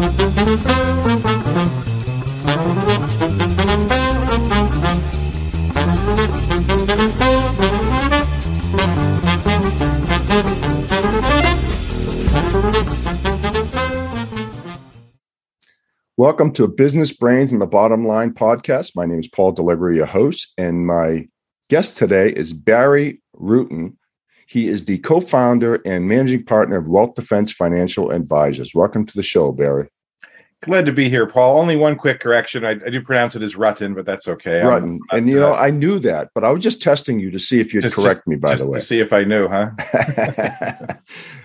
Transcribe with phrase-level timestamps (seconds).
[0.00, 0.16] Welcome
[16.54, 18.92] to Business Brains and the Bottom Line podcast.
[18.96, 21.26] My name is Paul Delegri, your host, and my
[21.68, 23.98] guest today is Barry Rutan.
[24.50, 28.74] He is the co founder and managing partner of Wealth Defense Financial Advisors.
[28.74, 29.88] Welcome to the show, Barry.
[30.62, 31.60] Glad to be here, Paul.
[31.60, 32.64] Only one quick correction.
[32.64, 34.60] I, I do pronounce it as Rutten, but that's okay.
[34.62, 34.98] Rutten.
[35.12, 37.72] and you know, I knew that, but I was just testing you to see if
[37.72, 38.78] you'd just, correct just, me, by the way.
[38.78, 39.70] To see if I knew, huh?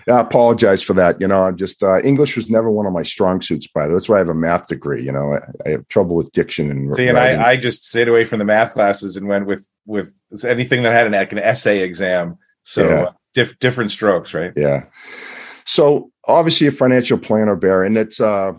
[0.08, 1.20] I apologize for that.
[1.20, 3.90] You know, I'm just, uh, English was never one of my strong suits, by the
[3.90, 3.94] way.
[3.94, 5.04] That's why I have a math degree.
[5.04, 8.08] You know, I, I have trouble with diction and See, and I, I just stayed
[8.08, 10.12] away from the math classes and went with, with
[10.44, 12.36] anything that had an, like an essay exam.
[12.66, 13.02] So yeah.
[13.02, 14.52] uh, diff, different strokes, right?
[14.56, 14.84] Yeah.
[15.64, 18.52] So obviously a financial planner, Barry, and it's, uh,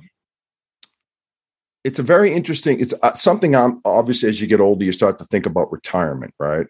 [1.84, 5.18] it's a very interesting it's uh, something on obviously as you get older you start
[5.18, 6.68] to think about retirement right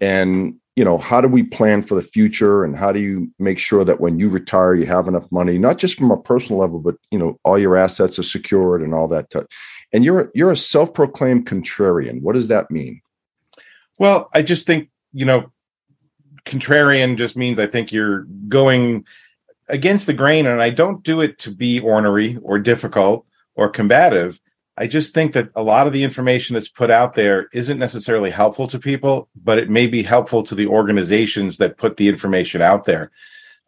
[0.00, 3.58] and you know how do we plan for the future and how do you make
[3.58, 6.78] sure that when you retire you have enough money not just from a personal level
[6.78, 9.40] but you know all your assets are secured and all that t-
[9.92, 12.98] and you're you're a self-proclaimed contrarian what does that mean
[13.98, 15.52] well i just think you know
[16.46, 19.04] contrarian just means i think you're going
[19.68, 24.38] against the grain and i don't do it to be ornery or difficult or combative.
[24.78, 28.30] I just think that a lot of the information that's put out there isn't necessarily
[28.30, 32.60] helpful to people, but it may be helpful to the organizations that put the information
[32.60, 33.10] out there.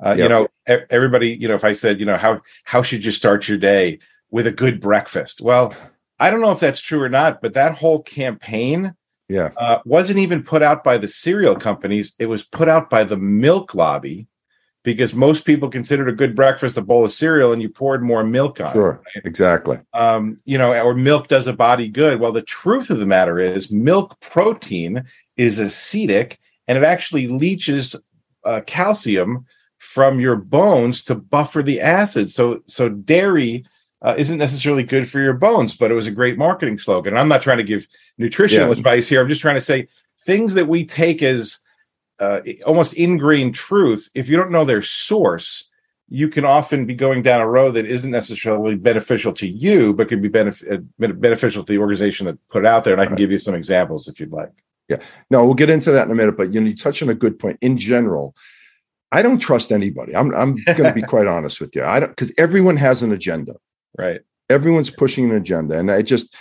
[0.05, 0.19] Uh, yep.
[0.19, 0.49] You know,
[0.91, 1.31] everybody.
[1.31, 3.99] You know, if I said, you know, how how should you start your day
[4.31, 5.41] with a good breakfast?
[5.41, 5.75] Well,
[6.21, 8.95] I don't know if that's true or not, but that whole campaign,
[9.29, 12.15] yeah, uh, wasn't even put out by the cereal companies.
[12.19, 14.27] It was put out by the milk lobby
[14.85, 18.25] because most people considered a good breakfast a bowl of cereal and you poured more
[18.25, 19.19] milk on sure, it.
[19.19, 19.27] Right?
[19.27, 19.79] Exactly.
[19.93, 22.21] Um, you know, or milk does a body good.
[22.21, 25.05] Well, the truth of the matter is milk protein
[25.37, 27.97] is acidic and it actually leaches
[28.45, 29.45] uh, calcium
[29.77, 32.31] from your bones to buffer the acid.
[32.31, 33.67] So, so dairy
[34.03, 37.15] uh, isn't necessarily good for your bones, but it was a great marketing slogan.
[37.15, 38.73] And I'm not trying to give nutritional yeah.
[38.73, 39.21] advice here.
[39.21, 39.89] I'm just trying to say
[40.21, 41.59] things that we take as
[42.21, 45.71] uh, almost ingrained truth, if you don't know their source,
[46.09, 50.09] you can often be going down a road that isn't necessarily beneficial to you, but
[50.09, 52.95] could be benef- uh, beneficial to the organization that put it out there.
[52.95, 54.51] And I can give you some examples if you'd like.
[54.89, 56.37] Yeah, no, we'll get into that in a minute.
[56.37, 57.59] But you know, you touch on a good point.
[57.61, 58.35] In general,
[59.13, 60.17] I don't trust anybody.
[60.17, 61.85] I'm I'm going to be quite honest with you.
[61.85, 63.57] I don't because everyone has an agenda.
[63.99, 64.21] Right.
[64.49, 66.35] Everyone's pushing an agenda, and I just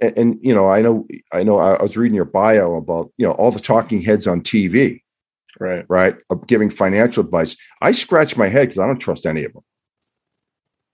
[0.00, 3.26] and, and you know I know I know I was reading your bio about you
[3.26, 5.02] know all the talking heads on TV
[5.58, 5.84] right.
[5.88, 6.16] Right?
[6.30, 7.56] Of giving financial advice.
[7.82, 9.62] I scratch my head because i don't trust any of them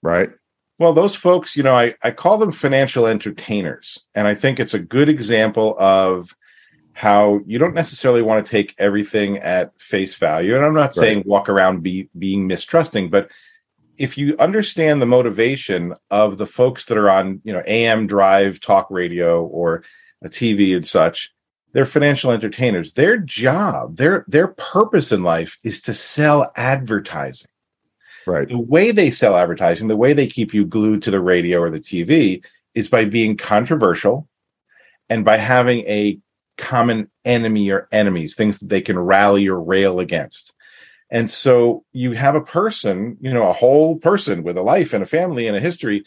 [0.02, 0.30] right?
[0.78, 4.74] Well those folks you know I, I call them financial entertainers and i think it's
[4.74, 6.34] a good example of
[6.92, 10.92] how you don't necessarily want to take everything at face value and i'm not right.
[10.92, 13.30] saying walk around be, being mistrusting but
[13.98, 18.60] if you understand the motivation of the folks that are on you know am drive
[18.60, 19.82] talk radio or
[20.22, 21.32] a tv and such
[21.76, 22.94] they're financial entertainers.
[22.94, 27.50] Their job, their their purpose in life is to sell advertising.
[28.26, 28.48] Right.
[28.48, 31.68] The way they sell advertising, the way they keep you glued to the radio or
[31.68, 32.42] the TV
[32.74, 34.26] is by being controversial
[35.10, 36.18] and by having a
[36.56, 40.54] common enemy or enemies, things that they can rally or rail against.
[41.10, 45.02] And so you have a person, you know, a whole person with a life and
[45.02, 46.04] a family and a history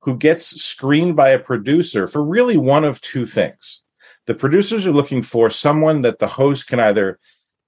[0.00, 3.82] who gets screened by a producer for really one of two things
[4.28, 7.18] the producers are looking for someone that the host can either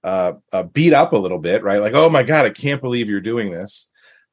[0.03, 1.81] uh, uh, beat up a little bit, right?
[1.81, 3.89] Like, oh my God, I can't believe you're doing this.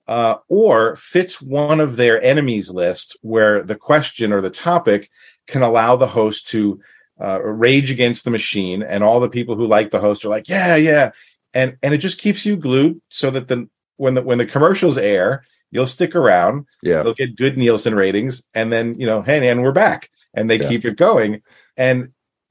[0.07, 5.11] Uh, or fits one of their enemies list where the question or the topic
[5.47, 6.81] can allow the host to
[7.19, 10.49] uh, rage against the machine and all the people who like the host are like
[10.49, 11.11] yeah yeah
[11.55, 14.99] and and it just keeps you glued so that the when the when the commercials
[14.99, 19.41] air you'll stick around yeah they'll get good nielsen ratings and then you know hey
[19.41, 20.69] man we're back and they yeah.
[20.69, 21.43] keep it going
[21.77, 22.11] and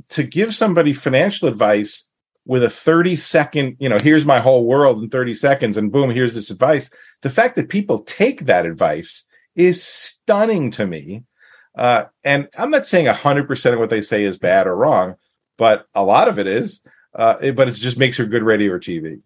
[0.10, 2.08] to give somebody financial advice
[2.46, 6.10] with a 30 second, you know, here's my whole world in 30 seconds and boom,
[6.10, 6.90] here's this advice.
[7.22, 11.24] The fact that people take that advice is stunning to me.
[11.78, 15.16] Uh, and I'm not saying 100% of what they say is bad or wrong,
[15.58, 16.84] but a lot of it is.
[17.18, 19.20] Uh, but it just makes for good radio or TV.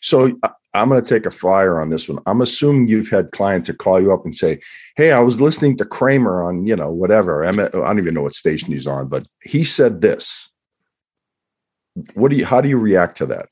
[0.00, 0.38] So
[0.72, 2.20] I'm going to take a flyer on this one.
[2.26, 4.60] I'm assuming you've had clients that call you up and say,
[4.96, 7.44] "Hey, I was listening to Cramer on, you know, whatever.
[7.44, 10.50] I don't even know what station he's on, but he said this."
[12.14, 12.44] What do you?
[12.44, 13.48] How do you react to that?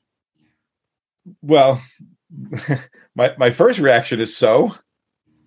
[1.41, 1.81] Well,
[3.15, 4.75] my my first reaction is so.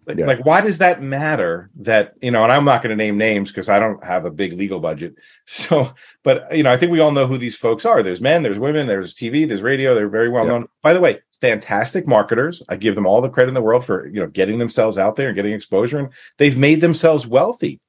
[0.07, 0.27] Like, Yeah.
[0.27, 1.69] like, why does that matter?
[1.81, 4.31] That you know, and I'm not going to name names because I don't have a
[4.31, 5.17] big legal budget.
[5.47, 5.93] So,
[6.23, 8.03] but you know, I think we all know who these folks are.
[8.03, 9.95] There's men, there's women, there's TV, there's radio.
[9.95, 10.51] They're very well Yeah.
[10.51, 10.69] known.
[10.83, 12.63] By the way, fantastic marketers.
[12.69, 15.17] I give them all the credit in the world for you know getting themselves out
[15.17, 16.09] there and getting exposure, and
[16.39, 17.81] they've made themselves wealthy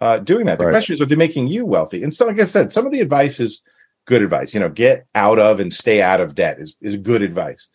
[0.00, 0.58] uh, doing that.
[0.58, 0.72] The Right.
[0.72, 2.02] question is, are they making you wealthy?
[2.02, 3.62] And so, like I said, some of the advice is
[4.06, 4.52] good advice.
[4.52, 7.68] You know, get out of and stay out of debt is is good advice.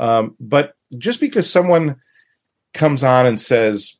[0.00, 1.96] Um, but just because someone
[2.76, 3.96] comes on and says,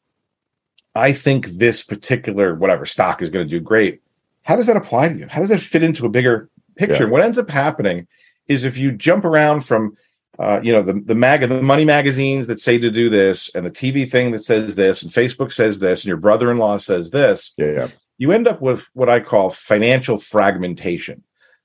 [0.95, 4.01] I think this particular whatever stock is going to do great,
[4.43, 5.27] how does that apply to you?
[5.29, 7.05] How does that fit into a bigger picture?
[7.05, 7.11] Yeah.
[7.11, 8.07] What ends up happening
[8.47, 9.97] is if you jump around from
[10.39, 13.65] uh, you know the the mag the money magazines that say to do this and
[13.65, 17.55] the TV thing that says this and Facebook says this and your brother-in-law says this
[17.57, 17.89] Yeah, yeah.
[18.19, 21.25] you end up with what I call financial fragmentation.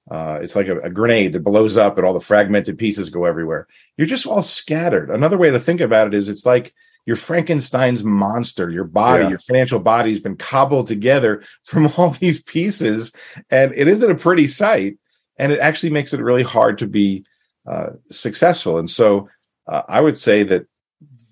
[0.10, 3.26] Uh, it's like a, a grenade that blows up and all the fragmented pieces go
[3.26, 3.68] everywhere.
[3.98, 5.10] You're just all scattered.
[5.10, 6.74] Another way to think about it is it's like
[7.06, 9.30] your Frankenstein's monster, your body, Yeah.
[9.32, 13.16] your financial body's been cobbled together from all these pieces.
[13.50, 14.98] And it isn't a pretty sight.
[15.38, 17.24] And it actually makes it really hard to be
[17.66, 18.78] uh, successful.
[18.78, 19.30] And so
[19.68, 20.66] uh, I would say that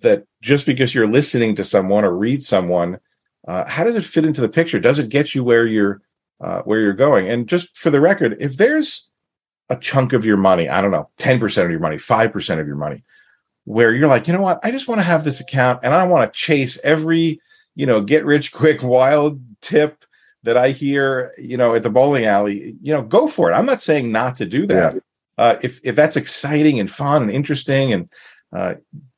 [0.02, 3.00] that just because you're listening to someone or read someone
[3.48, 4.80] uh, how does it fit into the picture?
[4.80, 6.02] Does it get you where you're
[6.42, 7.30] uh, where you're going?
[7.30, 9.10] And just for the record, if there's
[9.70, 12.60] a chunk of your money, I don't know, ten percent of your money, five percent
[12.60, 13.04] of your money,
[13.70, 16.04] where you're like, you know what, I just want to have this account and I
[16.06, 17.40] want to chase every
[17.76, 20.06] you know get rich quick wild tip
[20.42, 23.54] that I hear, you know, at the bowling alley, you know, go for it.
[23.54, 24.96] I'm not saying not to do that.
[25.38, 28.10] Uh, if if that's exciting and fun and interesting and
[28.52, 28.74] uh,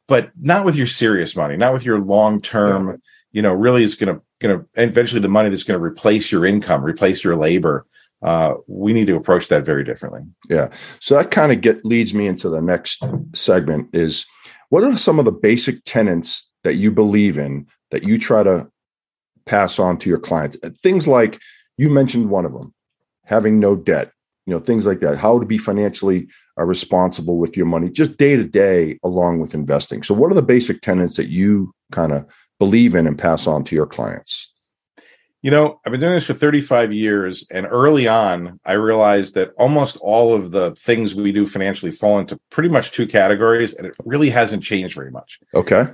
[0.07, 3.01] but not with your serious money, not with your long term
[3.31, 6.29] you know really is going to going to eventually the money that's going to replace
[6.29, 7.85] your income replace your labor
[8.23, 10.69] uh, we need to approach that very differently Yeah.
[10.99, 13.03] So that kind of get leads me into the next
[13.33, 14.25] segment is
[14.69, 18.69] what are some of the basic tenets that you believe in that you try to
[19.45, 20.57] pass on to your clients?
[20.63, 21.39] Uh, Things like
[21.77, 22.73] you mentioned one of them,
[23.25, 24.11] having no debt,
[24.45, 26.27] you know, things like that, how to be financially
[26.59, 30.03] uh, responsible with your money, just day to day along with investing.
[30.03, 32.25] So what are the basic tenets that you kind of
[32.59, 34.50] believe in and pass on to your clients?
[35.41, 39.51] You know i've been doing this for 35 years and early on i realized that
[39.57, 43.87] almost all of the things we do financially fall into pretty much two categories and
[43.87, 45.87] it really hasn't changed very much Okay.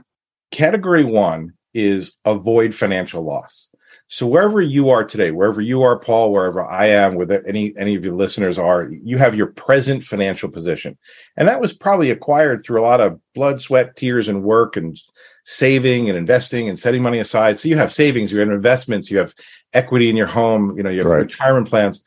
[0.52, 3.70] category one is avoid financial loss.
[4.08, 7.94] So wherever you are today, wherever you are, Paul, wherever I am, with any any
[7.96, 10.98] of your listeners are, you have your present financial position,
[11.36, 14.98] and that was probably acquired through a lot of blood, sweat, tears, and work, and
[15.50, 17.58] saving and investing and setting money aside.
[17.58, 19.34] So you have savings, you have investments, you have
[19.72, 21.20] equity in your home, you know, you have Right.
[21.20, 22.04] retirement plans.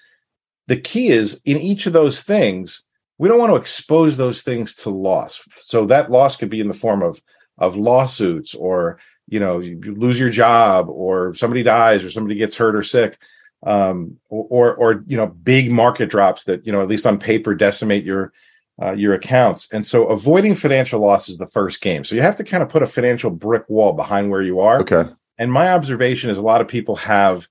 [0.66, 2.84] The key is in each of those things,
[3.16, 5.42] we don't want to expose those things to loss.
[5.54, 7.22] So that loss could be in the form of
[7.56, 8.98] of lawsuits or
[9.28, 13.18] you know you lose your job or somebody dies or somebody gets hurt or sick
[13.62, 17.18] um, or, or or you know big market drops that you know at least on
[17.18, 18.32] paper decimate your
[18.80, 22.36] uh, your accounts and so avoiding financial loss is the first game so you have
[22.36, 25.04] to kind of put a financial brick wall behind where you are Okay.
[25.38, 27.46] and my observation is a lot of people have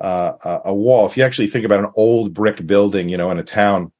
[0.00, 1.06] uh, a, wall.
[1.06, 3.92] If you actually think about an old brick building, you know, in a town,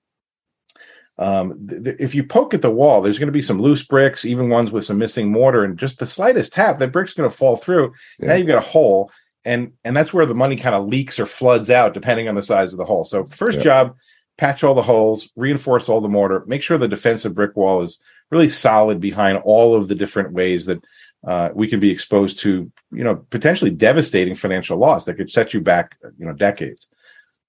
[1.19, 3.85] um, th- th- if you poke at the wall, there's going to be some loose
[3.85, 7.29] bricks, even ones with some missing mortar, and just the slightest tap, that brick's going
[7.31, 7.93] to fall through.
[8.19, 9.13] Now you've got a hole,
[9.45, 12.43] and and that's where the money kind of leaks or floods out, depending on the
[12.43, 13.05] size of the hole.
[13.05, 13.65] So first Yeah.
[13.65, 13.97] job,
[14.39, 18.01] patch all the holes, reinforce all the mortar, make sure the defensive brick wall is
[18.31, 20.83] really solid behind all of the different ways that
[21.27, 25.55] uh, we can be exposed to, you know, potentially devastating financial loss that could set
[25.55, 26.89] you back, you know, decades.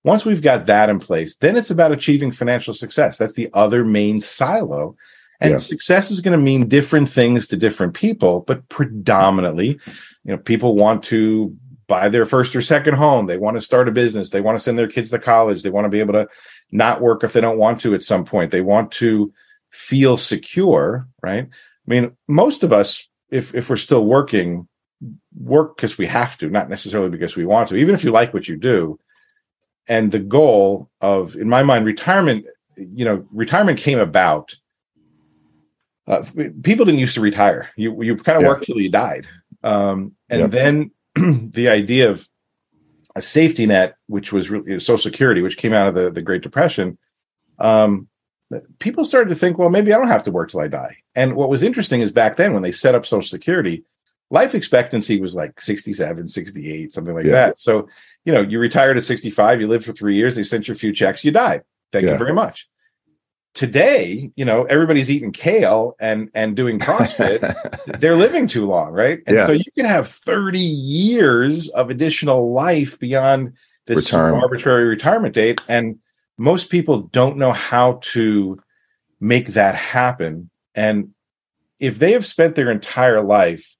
[0.03, 3.17] Once we've got that in place, then it's about achieving financial success.
[3.17, 4.95] That's the other main silo.
[5.39, 5.57] And Yeah.
[5.57, 9.79] success is going to mean different things to different people, but predominantly,
[10.25, 11.55] you know, people want to
[11.87, 13.25] buy their first or second home.
[13.25, 14.29] They want to start a business.
[14.29, 15.63] They want to send their kids to college.
[15.63, 16.27] They want to be able to
[16.71, 18.51] not work if they don't want to at some point.
[18.51, 19.33] They want to
[19.69, 21.45] feel secure, right?
[21.45, 24.67] I mean, most of us, if if we're still working,
[25.37, 27.75] work because we have to, not necessarily because we want to.
[27.75, 28.99] Even if you like what you do,
[29.87, 32.45] and the goal of, in my mind, retirement.
[32.75, 34.55] You know, retirement came about.
[36.07, 36.25] Uh,
[36.63, 37.69] people didn't used to retire.
[37.75, 38.47] You you kind of Yeah.
[38.49, 39.27] worked till you died,
[39.63, 40.51] um, and Yep.
[40.51, 40.91] then
[41.51, 42.27] the idea of
[43.15, 46.41] a safety net, which was really Social Security, which came out of the, the Great
[46.41, 46.97] Depression,
[47.59, 48.07] um,
[48.79, 50.97] people started to think, well, maybe I don't have to work till I die.
[51.15, 53.83] And what was interesting is back then when they set up Social Security,
[54.31, 57.31] life expectancy was like 67, 68, something like Yeah.
[57.31, 57.59] that.
[57.59, 57.87] So,
[58.25, 60.77] you know, you retired at 65, you lived for three years, they sent you a
[60.77, 61.61] few checks, you died.
[61.91, 62.13] Thank Yeah.
[62.13, 62.67] you very much.
[63.53, 67.39] Today, you know, everybody's eating kale and and doing CrossFit.
[67.99, 69.19] they're living too long, right?
[69.27, 69.45] And Yeah.
[69.45, 73.53] so you can have 30 years of additional life beyond
[73.85, 74.43] this Retirement.
[74.43, 75.61] arbitrary retirement date.
[75.67, 75.99] And
[76.37, 78.59] most people don't know how to
[79.19, 80.49] make that happen.
[80.73, 81.09] And
[81.79, 83.75] if they have spent their entire life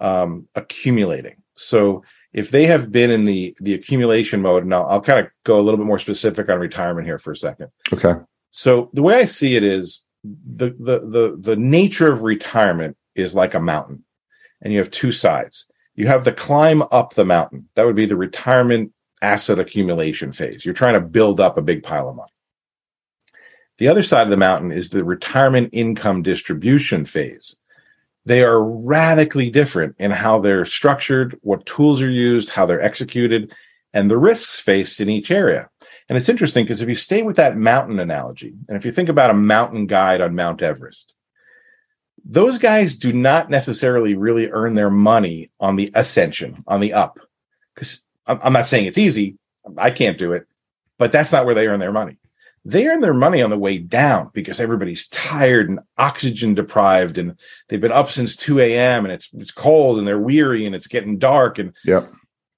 [0.00, 5.18] um, accumulating, so if they have been in the the accumulation mode, now I'll kind
[5.18, 7.68] of go a little bit more specific on retirement here for a second.
[7.92, 8.14] okay.
[8.50, 13.34] So the way I see it is the the the the nature of retirement is
[13.34, 14.04] like a mountain,
[14.60, 15.66] and you have two sides.
[15.94, 17.68] You have the climb up the mountain.
[17.74, 18.92] That would be the retirement
[19.22, 20.64] asset accumulation phase.
[20.64, 22.32] You're trying to build up a big pile of money.
[23.78, 27.58] The other side of the mountain is the retirement income distribution phase.
[28.26, 33.54] They are radically different in how they're structured, what tools are used, how they're executed,
[33.94, 35.70] and the risks faced in each area.
[36.10, 39.08] And it's interesting because if you stay with that mountain analogy, and if you think
[39.08, 41.14] about a mountain guide on Mount Everest,
[42.24, 47.20] those guys do not necessarily really earn their money on the ascension, on the up.
[47.72, 49.38] Because I'm not saying it's easy,
[49.78, 50.48] I can't do it,
[50.98, 52.18] but that's not where they earn their money.
[52.64, 57.36] They earn their money on the way down because everybody's tired and oxygen deprived, and
[57.68, 59.04] they've been up since 2 a.m.
[59.04, 62.12] and it's it's cold and they're weary and it's getting dark and Yep.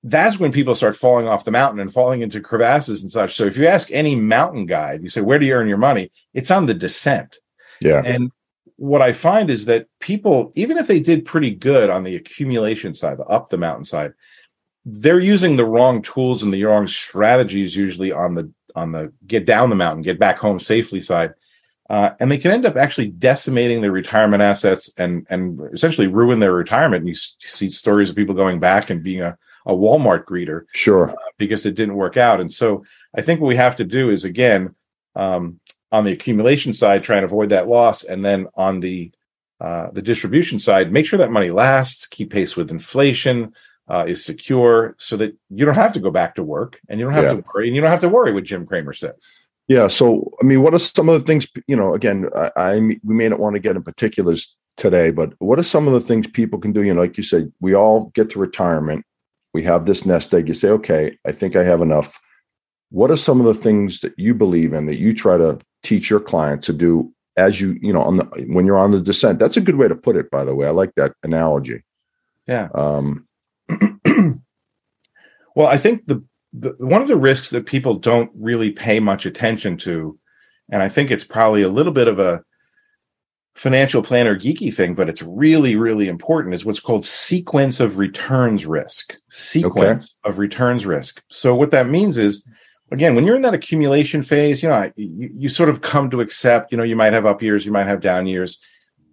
[0.05, 3.35] That's when people start falling off the mountain and falling into crevasses and such.
[3.35, 6.11] So if you ask any mountain guide, you say, where do you earn your money?
[6.35, 7.39] It's on the descent.
[7.81, 8.03] Yeah.
[8.05, 8.33] And
[8.77, 12.95] what I find is that people, even if they did pretty good on the accumulation
[12.95, 14.13] side, the up the mountain side,
[14.85, 19.47] they're using the wrong tools and the wrong strategies usually on the on the get
[19.47, 21.35] down the mountain, get back home safely side.
[21.91, 26.41] Uh, and they can end up actually decimating their retirement assets and and essentially ruin
[26.41, 27.03] their retirement.
[27.03, 31.15] And you see stories of people going back and being a, a Walmart greeter Sure.
[31.39, 32.41] because it didn't work out.
[32.41, 32.85] And so
[33.17, 34.75] I think what we have to do is again
[35.15, 39.11] um, on the accumulation side, try and avoid that loss, and then on the
[39.61, 43.53] uh, the distribution side, make sure that money lasts, keep pace with inflation,
[43.89, 47.05] uh, is secure, so that you don't have to go back to work and you
[47.07, 47.35] don't have Yeah.
[47.35, 49.29] to worry, and you don't have to worry what Jim Cramer says.
[49.69, 49.87] Yeah.
[49.87, 53.15] So, I mean, what are some of the things, you know, again, I, I we
[53.15, 56.27] may not want to get in particulars today, but what are some of the things
[56.27, 56.83] people can do?
[56.83, 59.05] You know, like you said, we all get to retirement.
[59.55, 60.49] We have this nest egg.
[60.49, 62.19] You say, okay, I think I have enough.
[62.91, 66.11] What are some of the things that you believe in that you try to teach
[66.11, 69.39] your clients to do as you, you know, on the when you're on the descent?
[69.39, 70.67] That's a good way to put it, by the way.
[70.67, 71.83] I like that analogy.
[72.47, 72.69] Yeah.
[72.75, 73.27] Um,
[75.55, 79.27] Well, I think the, the one of the risks that people don't really pay much
[79.27, 80.19] attention to,
[80.71, 82.43] and I think it's probably a little bit of a
[83.55, 88.67] financial planner geeky thing, but it's really, really important, is what's called sequence of returns
[88.67, 89.17] risk.
[89.31, 91.23] Sequence of returns risk.
[91.29, 92.47] So what that means is,
[92.91, 96.21] again, when you're in that accumulation phase, you know, you, you sort of come to
[96.21, 98.59] accept, you know, you might have up years, you might have down years.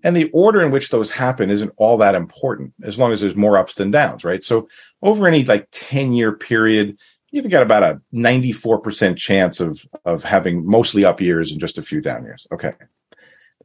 [0.03, 3.35] And the order in which those happen isn't all that important as long as there's
[3.35, 4.43] more ups than downs, right?
[4.43, 4.69] So
[5.01, 6.97] over any like 10 year period,
[7.31, 11.81] you've got about a 94% chance of, of having mostly up years and just a
[11.81, 12.47] few down years.
[12.53, 12.73] Okay.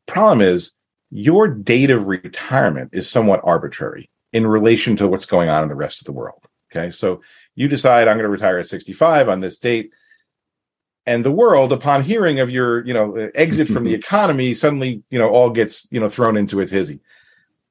[0.07, 0.77] Problem is
[1.11, 5.77] your date of retirement is somewhat arbitrary in relation to what's going on in the
[5.77, 6.47] rest of the world.
[6.71, 6.91] Okay.
[6.91, 7.23] So
[7.55, 9.91] you decide I'm going to retire at 65 on this date.
[11.07, 15.19] And the world, upon hearing of your, you know, exit from the economy, suddenly, you
[15.19, 17.01] know, all gets, you know, thrown into a tizzy.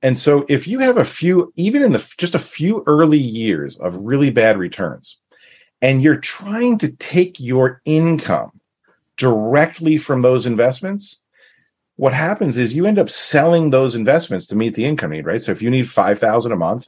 [0.03, 3.77] And so if you have a few, even in the just a few early years
[3.77, 5.17] of really bad returns,
[5.81, 8.59] and you're trying to take your income
[9.17, 11.22] directly from those investments,
[11.95, 15.41] what happens is you end up selling those investments to meet the income need, right?
[15.41, 16.87] So if you need 5,000 a month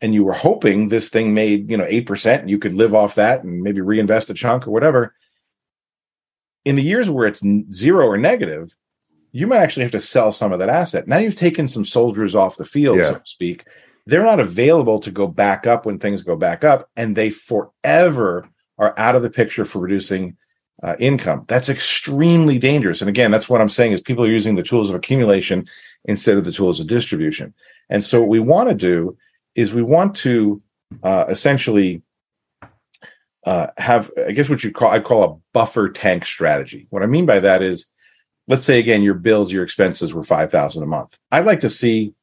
[0.00, 3.16] and you were hoping this thing made, you know, 8% and you could live off
[3.16, 5.14] that and maybe reinvest a chunk or whatever,
[6.64, 8.76] in the years where it's zero or negative,
[9.32, 11.06] you might actually have to sell some of that asset.
[11.06, 13.04] Now you've taken some soldiers off the field, Yeah.
[13.04, 13.64] so to speak.
[14.06, 18.48] They're not available to go back up when things go back up, and they forever
[18.78, 20.36] are out of the picture for reducing
[20.82, 21.44] uh, income.
[21.48, 23.00] That's extremely dangerous.
[23.00, 25.66] And again, that's what I'm saying is people are using the tools of accumulation
[26.04, 27.54] instead of the tools of distribution.
[27.88, 29.16] And so what we want to do
[29.54, 30.62] is we want to
[31.02, 32.02] uh, essentially
[33.44, 36.86] uh, have, I guess, what you call I call a buffer tank strategy.
[36.90, 37.90] What I mean by that is,
[38.48, 41.18] let's say again, your bills, your expenses were five thousand a month.
[41.30, 42.14] I'd like to see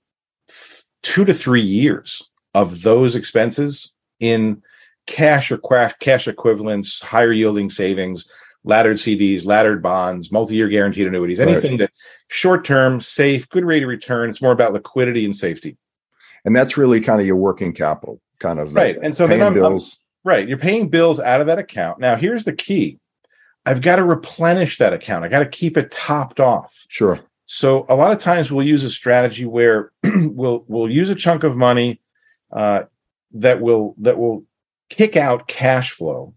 [1.04, 2.24] two to three years
[2.54, 4.62] of those expenses in
[5.06, 5.60] cash or
[6.00, 8.30] cash equivalents, higher yielding savings,
[8.68, 11.48] laddered CDs, laddered bonds, multi-year guaranteed annuities, Right.
[11.50, 11.92] anything that
[12.28, 14.30] short term, safe, good rate of return.
[14.30, 15.78] It's more about liquidity and safety.
[16.46, 18.98] and that's really kind of your working capital, kind of Right.
[19.02, 19.80] And so then I'm- I'm-
[20.24, 20.48] Right.
[20.48, 22.00] You're paying bills out of that account.
[22.00, 23.00] Now, here's the key.
[23.66, 25.26] I've got to replenish that account.
[25.26, 26.86] I got to keep it topped off.
[26.88, 27.20] Sure.
[27.48, 31.44] So a lot of times we'll use a strategy where we'll we'll use a chunk
[31.44, 32.00] of money
[32.52, 32.84] uh,
[33.34, 34.46] that will that will
[34.90, 36.34] kick out cash flow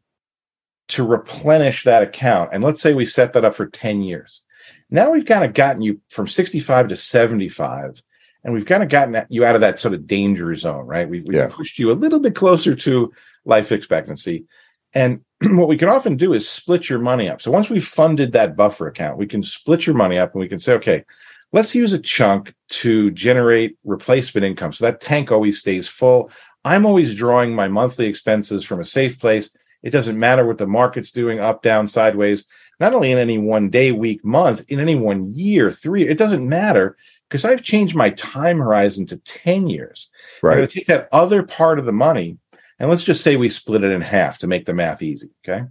[0.90, 2.50] to replenish that account.
[2.52, 4.42] And let's say we set that up for 10 years.
[4.90, 8.02] Now we've kind of gotten you from 65 to 75,
[8.42, 11.08] and we've kind of gotten you out of that sort of danger zone, right?
[11.08, 11.48] We've, we've yeah.
[11.50, 13.12] pushed you a little bit closer to
[13.44, 14.46] life expectancy.
[14.92, 17.40] And what we can often do is split your money up.
[17.40, 20.48] So once we've funded that buffer account, we can split your money up and we
[20.48, 21.04] can say, okay,
[21.52, 24.72] let's use a chunk to generate replacement income.
[24.72, 26.30] So that tank always stays full.
[26.64, 29.54] I'm always drawing my monthly expenses from a safe place.
[29.82, 32.46] It doesn't matter what the market's doing, up, down, sideways,
[32.78, 36.46] not only in any one day, week, month, in any one year, three, it doesn't
[36.46, 36.96] matter
[37.28, 40.10] because I've changed my time horizon to 10 years.
[40.42, 40.52] Right.
[40.52, 42.38] I'm going to take that other part of the money
[42.80, 45.28] and let's just say we split it in half to make the math easy.
[45.46, 45.66] Okay.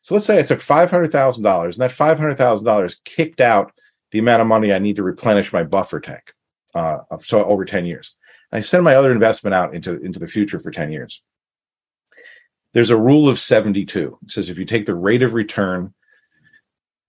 [0.00, 3.72] So let's say I took $500,000 and that $500,000 kicked out
[4.12, 6.32] the amount of money I need to replenish my buffer tank.
[6.72, 8.16] Uh, so over 10 years.
[8.52, 11.20] I send my other investment out into, into the future for 10 years.
[12.72, 14.18] There's a rule of 72.
[14.22, 15.92] It says if you take the rate of return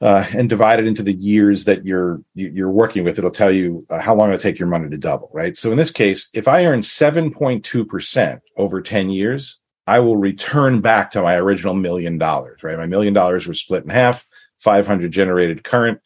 [0.02, 3.86] uh, and divide it into the years that you're you're working with, it'll tell you
[3.90, 5.58] uh, how long it'll take your money to double, right?
[5.58, 10.82] So in this case, if I earn 7.2 percent over 10 years, I will return
[10.82, 12.78] back to my original million dollars, right?
[12.78, 14.26] My million dollars were split in half,
[14.60, 16.02] 500 generated current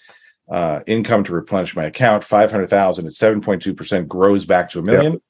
[0.50, 5.14] uh, income to replenish my account, 500,000 at 7.2 percent grows back to a million.
[5.14, 5.22] Yep.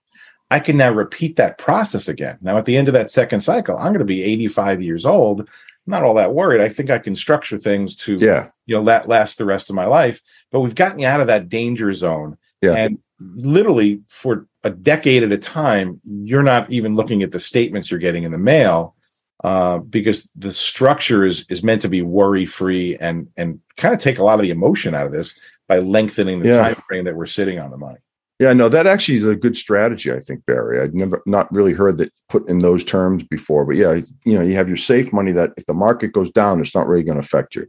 [0.50, 2.38] I can now repeat that process again.
[2.42, 5.42] Now, at the end of that second cycle, I'm going to be 85 years old.
[5.42, 5.48] I'm
[5.86, 6.62] not all that worried.
[6.62, 8.50] I think I can structure things to, yeah.
[8.66, 10.22] you know, let last the rest of my life.
[10.52, 12.38] But we've gotten out of that danger zone.
[12.62, 12.74] Yeah.
[12.74, 17.92] And literally for a decade at a time, you're not even looking at the statements
[17.92, 18.96] you're getting in the mail
[19.44, 24.00] uh, because the structure is is meant to be worry free and and kind of
[24.00, 26.62] take a lot of the emotion out of this by lengthening the yeah.
[26.62, 28.00] time frame that we're sitting on the money.
[28.40, 30.12] Yeah, no, that actually is a good strategy.
[30.12, 30.80] I think Barry.
[30.80, 34.42] I'd never not really heard that put in those terms before, but yeah, you know,
[34.42, 37.16] you have your safe money that if the market goes down, it's not really going
[37.16, 37.68] to affect you.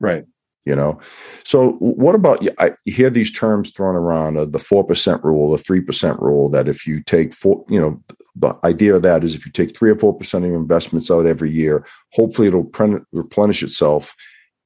[0.00, 0.24] Right.
[0.64, 1.00] You know,
[1.44, 2.50] so what about you?
[2.58, 6.50] I hear these terms thrown around: uh, the four percent rule, the three percent rule.
[6.50, 8.02] That if you take four, you know,
[8.36, 11.10] the idea of that is if you take three or four percent of your investments
[11.10, 14.14] out every year, hopefully it'll pre- replenish itself.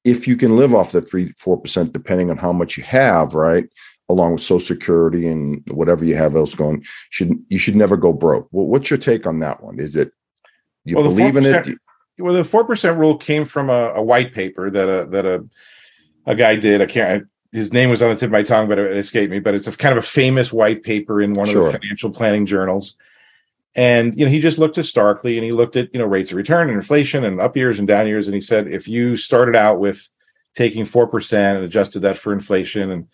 [0.03, 3.35] If you can live off the three four percent, depending on how much you have,
[3.35, 3.67] right?
[4.13, 8.13] Along with Social Security and whatever you have else going, should you should never go
[8.13, 8.49] broke.
[8.53, 9.81] Well, what's your take on that one?
[9.81, 10.13] Is it
[10.85, 11.79] you well, believe in it?
[12.19, 15.45] Well, the four percent rule came from a, a, white paper that a that a
[16.27, 16.81] a guy did.
[16.81, 17.25] I can't.
[17.53, 19.41] His name was on the tip of my tongue, but it escaped me.
[19.41, 21.67] But it's a kind of a famous white paper in one sure.
[21.67, 22.97] of the financial planning journals.
[23.75, 26.37] And you know, he just looked historically, and he looked at you know rates of
[26.37, 29.57] return and inflation and up years and down years, and he said if you started
[29.57, 30.09] out with
[30.55, 33.09] taking four percent and adjusted that for inflation and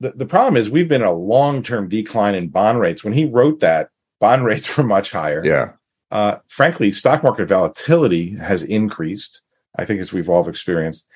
[0.00, 3.04] the, the problem is we've been in a long-term decline in bond rates.
[3.04, 5.44] When he wrote that, bond rates were much higher.
[5.44, 5.72] Yeah.
[6.10, 9.42] Uh, frankly, stock market volatility has increased.
[9.76, 11.06] I think as we've all experienced,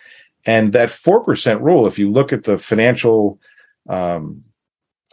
[0.46, 3.40] and that four percent rule, if you look at the financial
[3.88, 4.44] um,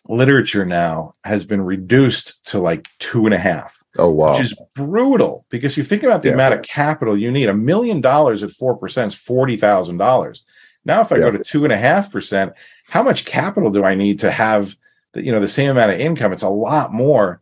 [0.07, 3.81] literature now, has been reduced to like two and a half.
[3.97, 6.35] Oh wow, which is brutal because you think about the yeah.
[6.35, 7.49] amount of capital you need.
[7.49, 10.45] A million dollars at four percent is forty thousand dollars.
[10.85, 11.21] Now, if I yeah.
[11.21, 12.53] go to two and a half percent,
[12.91, 14.75] how much capital do I need to have
[15.13, 16.33] the, you know the same amount of income?
[16.33, 17.39] It's a lot more.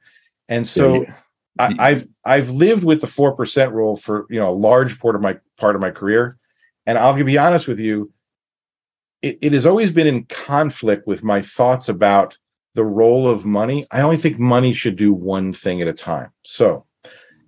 [0.47, 1.13] And so yeah.
[1.57, 5.15] I, have I've lived with the four percent rule for you know a large part
[5.15, 6.37] of my part of my career.
[6.85, 8.13] And I'll be honest with you,
[9.23, 12.37] it, it has always been in conflict with my thoughts about
[12.75, 13.87] the role of money.
[13.89, 16.29] I only think money should do one thing at a time.
[16.43, 16.85] So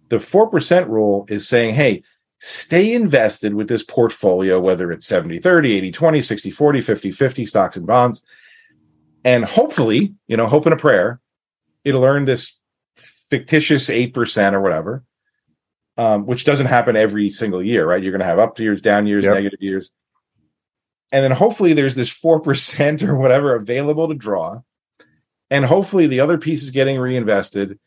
[0.09, 2.03] the 4% rule is saying, hey,
[2.43, 7.45] stay invested with this portfolio, whether it's 70 30, 80 20, 60 40, 50 50
[7.45, 8.23] stocks and bonds.
[9.23, 11.21] And hopefully, you know, hope and a prayer,
[11.85, 12.59] it'll earn this
[13.29, 15.03] fictitious 8% or whatever,
[15.97, 18.01] um, which doesn't happen every single year, right?
[18.01, 19.35] You're going to have up years, down years, yep.
[19.35, 19.91] negative years.
[21.11, 24.61] And then hopefully there's this 4% or whatever available to draw.
[25.51, 27.77] And hopefully the other piece is getting reinvested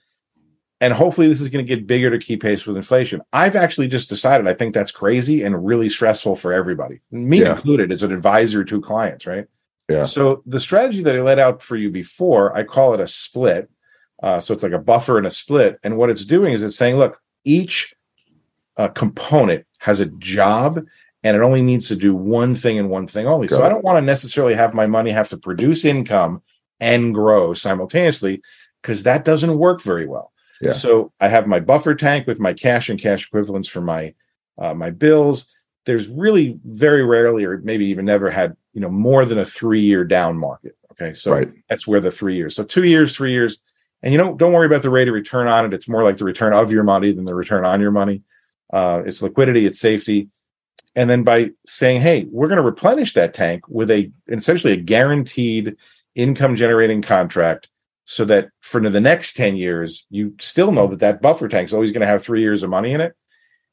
[0.85, 3.23] and hopefully this is going to get bigger to keep pace with inflation.
[3.33, 7.57] I've actually just decided I think that's crazy and really stressful for everybody, me yeah.
[7.57, 9.47] included, as an advisor to clients, right?
[9.89, 10.05] Yeah.
[10.05, 13.71] So the strategy that I laid out for you before, I call it a split.
[14.23, 16.77] Uh, so it's like a buffer and a split, and what it's doing is it's
[16.77, 17.95] saying, look, each
[18.77, 20.85] uh, component has a job
[21.23, 23.47] and it only needs to do one thing and one thing only.
[23.47, 23.67] Got so it.
[23.67, 26.43] I don't want to necessarily have my money have to produce income
[26.79, 28.43] and grow simultaneously
[28.83, 30.34] because that doesn't work very well.
[30.65, 30.73] Yeah.
[30.73, 34.15] So I have my buffer tank with my cash and cash equivalents for my
[34.59, 35.51] uh, my bills.
[35.87, 39.81] there's really very rarely or maybe even never had you know more than a three
[39.83, 41.53] year down market okay so Right.
[41.69, 43.61] that's where the three years so two years three years
[44.03, 46.17] and you don't don't worry about the rate of return on it it's more like
[46.17, 48.23] the return of your money than the return on your money
[48.73, 50.29] uh, it's liquidity it's safety
[50.97, 54.77] and then by saying hey we're going to replenish that tank with a essentially a
[54.77, 55.77] guaranteed
[56.15, 57.69] income generating contract
[58.05, 61.75] so that for the next 10 years you still know that that buffer tank is
[61.75, 63.15] always going to have three years of money in it.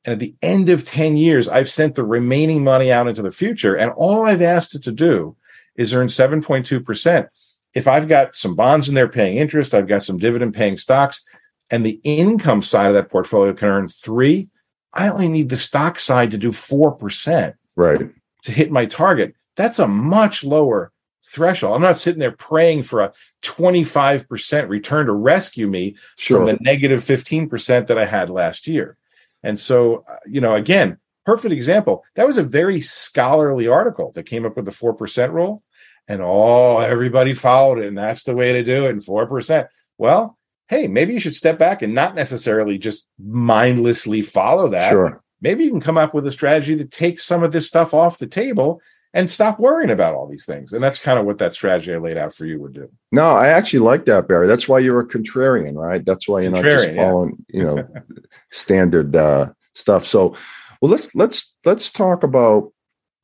[0.06, 3.32] And at the end of 10 years i've sent the remaining money out into the
[3.32, 5.36] future and all i've asked it to do
[5.76, 7.28] is earn 7.2%
[7.74, 11.24] if i've got some bonds in there paying interest i've got some dividend paying stocks
[11.70, 14.50] and the income side of that portfolio can earn three
[14.94, 18.10] i only need the stock side to do 4% Right.
[18.44, 20.92] to hit my target, that's a much lower
[21.24, 21.76] threshold.
[21.76, 26.38] I'm not sitting there praying for a 25% return to rescue me Sure.
[26.38, 28.98] from the negative 15% that I had last year.
[29.44, 32.04] And so, uh, you know, again, perfect example.
[32.16, 35.64] That was a very scholarly article that came up with the 4% rule.
[36.08, 37.88] And oh, everybody followed it.
[37.88, 38.92] And that's the way to do it.
[38.92, 39.68] And 4%.
[39.98, 45.22] Well, hey, maybe you should step back and not necessarily just mindlessly follow that Sure.
[45.42, 48.18] maybe you can come up with a strategy to take some of this stuff off
[48.18, 48.82] the table
[49.14, 50.72] and stop worrying about all these things.
[50.72, 52.90] And that's kind of what that strategy I laid out for you would do.
[53.12, 54.48] No, I actually like that, Barry.
[54.48, 56.04] That's why you're a contrarian, right?
[56.06, 57.10] That's why you're not just Contrarian, yeah.
[57.10, 57.88] following, you know,
[58.52, 60.06] standard uh, stuff.
[60.06, 60.36] So,
[60.82, 62.72] well, let's let's let's talk about,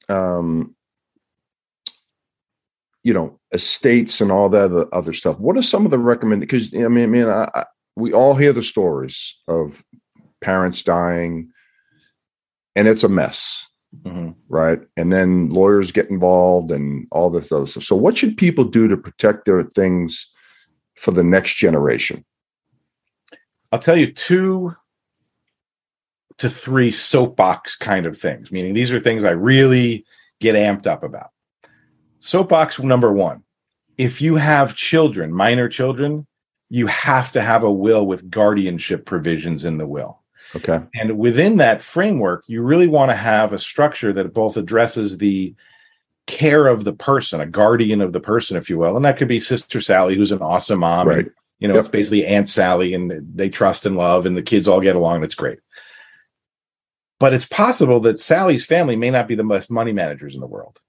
[0.10, 0.76] um,
[3.04, 5.40] you know, estates and all that other- other stuff.
[5.40, 6.48] What are some of the recommended?
[6.48, 9.84] Because I mean, I mean, I, I, we all hear the stories of
[10.42, 11.52] parents dying,
[12.76, 13.66] and it's a mess.
[14.04, 14.32] Mm-hmm.
[14.50, 14.80] right?
[14.96, 17.84] And then lawyers get involved and all this other stuff.
[17.84, 20.32] So, what should people do to protect their things
[20.96, 22.26] for the next generation?
[23.72, 24.76] I'll tell you two
[26.38, 30.06] to three soapbox kind of things, meaning these are things I really
[30.40, 31.32] get amped up about.
[32.20, 33.44] Soapbox number one
[33.98, 36.28] if you have children, minor children,
[36.70, 40.22] you have to have a will with guardianship provisions in the will.
[40.56, 40.80] Okay.
[40.96, 45.54] And within that framework, you really want to have a structure that both addresses the
[46.26, 48.96] care of the person, a guardian of the person, if you will.
[48.96, 51.08] And that could be Sister Sally, who's an awesome mom.
[51.10, 51.32] and, Right.
[51.60, 51.80] you know, Yep.
[51.82, 55.22] it's basically Aunt Sally, and they trust and love, and the kids all get along.
[55.22, 55.60] That's great.
[57.20, 60.48] But it's possible that Sally's family may not be the best money managers in the
[60.48, 60.80] world.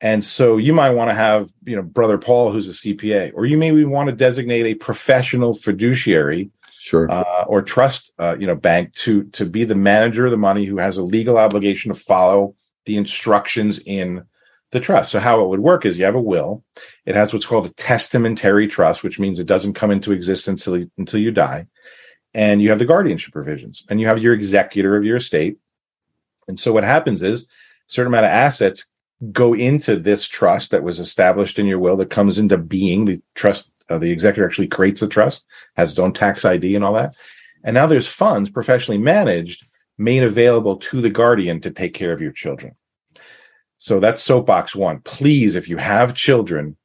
[0.00, 3.46] And so you might want to have, you know, brother Paul, who's a CPA, or
[3.46, 6.50] you maybe want to designate a professional fiduciary
[6.88, 7.10] Sure.
[7.10, 10.64] uh, or trust uh, you know bank to to be the manager of the money
[10.64, 12.54] who has a legal obligation to follow
[12.86, 14.24] the instructions in
[14.70, 15.10] the trust.
[15.12, 16.64] So how it would work is you have a will.
[17.04, 20.80] It has what's called a testamentary trust which means it doesn't come into existence until
[20.80, 21.66] you, until you die.
[22.32, 25.58] And you have the guardianship provisions and you have your executor of your estate.
[26.48, 27.48] And so what happens is a
[27.88, 28.90] certain amount of assets
[29.30, 33.20] go into this trust that was established in your will that comes into being the
[33.34, 35.44] trust uh, the executor actually creates the trust
[35.76, 37.14] has its own tax ID and all that.
[37.64, 39.66] And now there's funds professionally managed
[39.98, 42.76] made available to the guardian to take care of your children.
[43.78, 45.00] So that's soapbox one.
[45.00, 46.76] Please, if you have children,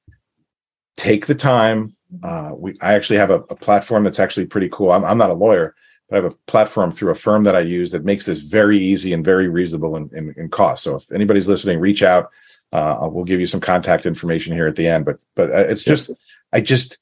[0.97, 1.95] take the time.
[2.23, 4.91] Uh, we, I actually have a, a platform that's actually pretty cool.
[4.91, 5.75] I'm, I'm not a lawyer,
[6.09, 8.77] but I have a platform through a firm that I use that makes this very
[8.77, 10.83] easy and very reasonable in, in, in cost.
[10.83, 12.29] So if anybody's listening, reach out.
[12.71, 15.05] Uh, we'll give you some contact information here at the end.
[15.05, 16.09] But but uh, it's just
[16.53, 16.97] I just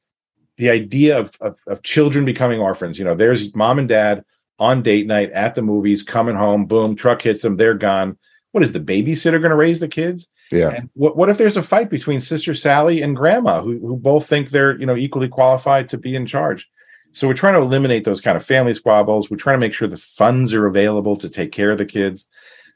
[0.58, 2.98] the idea of, of of children becoming orphans.
[2.98, 4.24] You know, there's mom and dad
[4.58, 8.18] on date night at the movies, coming home, boom, truck hits them, they're gone.
[8.52, 10.30] What is the babysitter going to raise the kids?
[10.52, 10.70] Yeah.
[10.70, 14.28] And what, what if there's a fight between Sister Sally and Grandma, who who both
[14.28, 16.70] think they're you know equally qualified to be in charge?
[17.14, 19.30] So we're trying to eliminate those kind of family squabbles.
[19.30, 22.28] We're trying to make sure the funds are available to take care of the kids.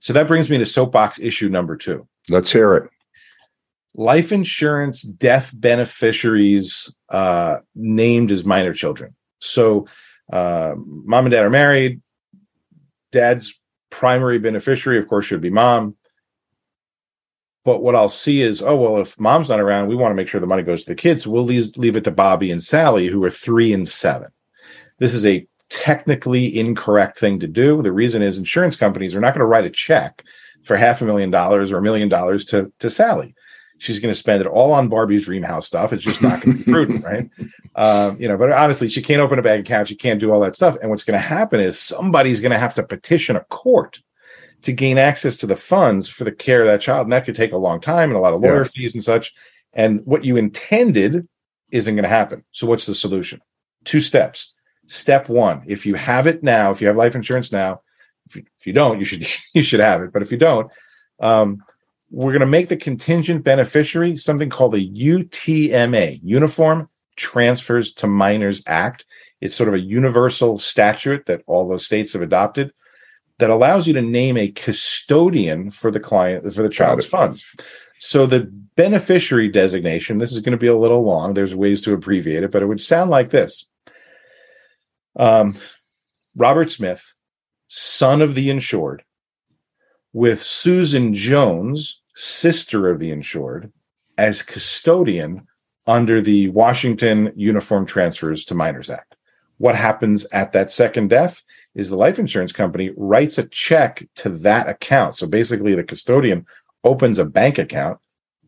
[0.01, 2.89] So that brings me to soapbox issue number two Let's hear it.
[3.95, 9.15] Life insurance death beneficiaries uh, named as minor children.
[9.39, 9.87] So,
[10.31, 12.01] uh, mom and dad are married.
[13.11, 15.95] Dad's primary beneficiary, of course, should be mom.
[17.63, 20.27] But what I'll see is, oh well, if mom's not around, we want to make
[20.27, 21.23] sure the money goes to the kids.
[21.23, 24.29] So we'll leave, leave it to Bobby and Sally, who are three and seven.
[24.99, 27.81] This is a technically incorrect thing to do.
[27.81, 30.23] The reason is insurance companies are not going to write a check
[30.63, 33.35] for half a million dollars or a million dollars to to Sally
[33.77, 35.91] she's going to spend it all on Barbie's dream house stuff.
[35.93, 37.29] It's just not going to be prudent, right?
[37.75, 39.87] Um, you know, but honestly, she can't open a bank account.
[39.87, 40.77] She can't do all that stuff.
[40.81, 43.99] And what's going to happen is somebody's going to have to petition a court
[44.61, 47.03] to gain access to the funds for the care of that child.
[47.05, 48.69] And that could take a long time and a lot of lawyer Yeah.
[48.73, 49.33] fees and such.
[49.73, 51.27] And what you intended
[51.71, 52.43] isn't going to happen.
[52.51, 53.41] So what's the solution?
[53.83, 54.53] Two steps.
[54.87, 57.81] Step one, if you have it now, if you have life insurance now,
[58.27, 60.13] if you, if you don't, you should you should have it.
[60.13, 60.71] But if you don't,
[61.19, 61.63] um,
[62.11, 68.61] we're going to make the contingent beneficiary something called a UTMA, Uniform Transfers to Minors
[68.67, 69.05] Act.
[69.41, 72.71] It's sort of a universal statute that all those states have adopted
[73.39, 77.45] that allows you to name a custodian for the client for the child's funds.
[77.99, 78.41] So the
[78.75, 81.33] beneficiary designation, this is going to be a little long.
[81.33, 83.65] There's ways to abbreviate it, but it would sound like this.
[85.17, 85.55] Um,
[86.35, 87.13] Robert Smith,
[87.67, 89.03] son of the insured,
[90.15, 93.69] with Susan Jones, sister of the insured,
[94.17, 95.45] as custodian
[95.87, 99.17] under the Washington Uniform Transfers to Minors Act.
[99.57, 104.29] What happens at that second death is the life insurance company writes a check to
[104.29, 105.15] that account.
[105.15, 106.45] So basically, the custodian
[106.85, 107.99] opens a bank account,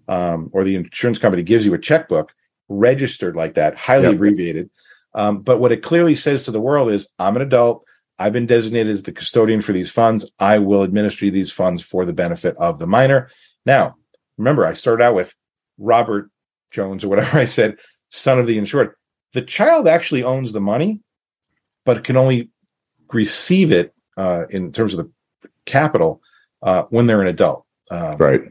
[0.08, 2.32] um, or the insurance company gives you a checkbook
[2.70, 4.14] registered like that, highly yep.
[4.14, 4.70] abbreviated.
[5.14, 7.84] Um, but what it clearly says to the world is, I'm an adult.
[8.20, 10.30] I've been designated as the custodian for these funds.
[10.40, 13.30] I will administer these funds for the benefit of the minor.
[13.66, 13.96] Now,
[14.38, 15.36] remember, I started out with
[15.78, 16.30] Robert
[16.72, 17.78] Jones or whatever I said,
[18.10, 18.94] son of the insured.
[19.34, 21.02] The child actually owns the money,
[21.86, 22.50] but can only
[23.14, 25.06] receive it uh, in terms of
[25.42, 26.22] the capital
[26.64, 27.66] uh, when they're an adult.
[27.92, 28.42] Um, right.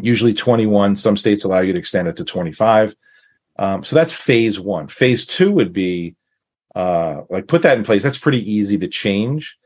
[0.00, 0.96] Usually 21.
[0.96, 2.94] Some states allow you to extend it to 25.
[3.58, 4.88] Um, so that's phase one.
[4.88, 6.16] Phase two would be
[6.74, 8.02] uh, like put that in place.
[8.02, 9.58] That's pretty easy to change.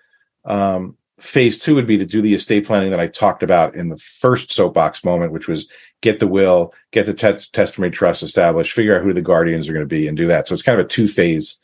[0.45, 3.89] Um, phase two would be to do the estate planning that I talked about in
[3.89, 5.69] the first soapbox moment, which was
[6.03, 9.73] get the will, get the te- testimony trust established, figure out who the guardians are
[9.73, 10.47] going to be, and do that.
[10.47, 11.59] So it's kind of a two phase,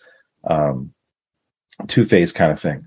[0.45, 0.93] um,
[1.89, 2.87] two phase kind of thing.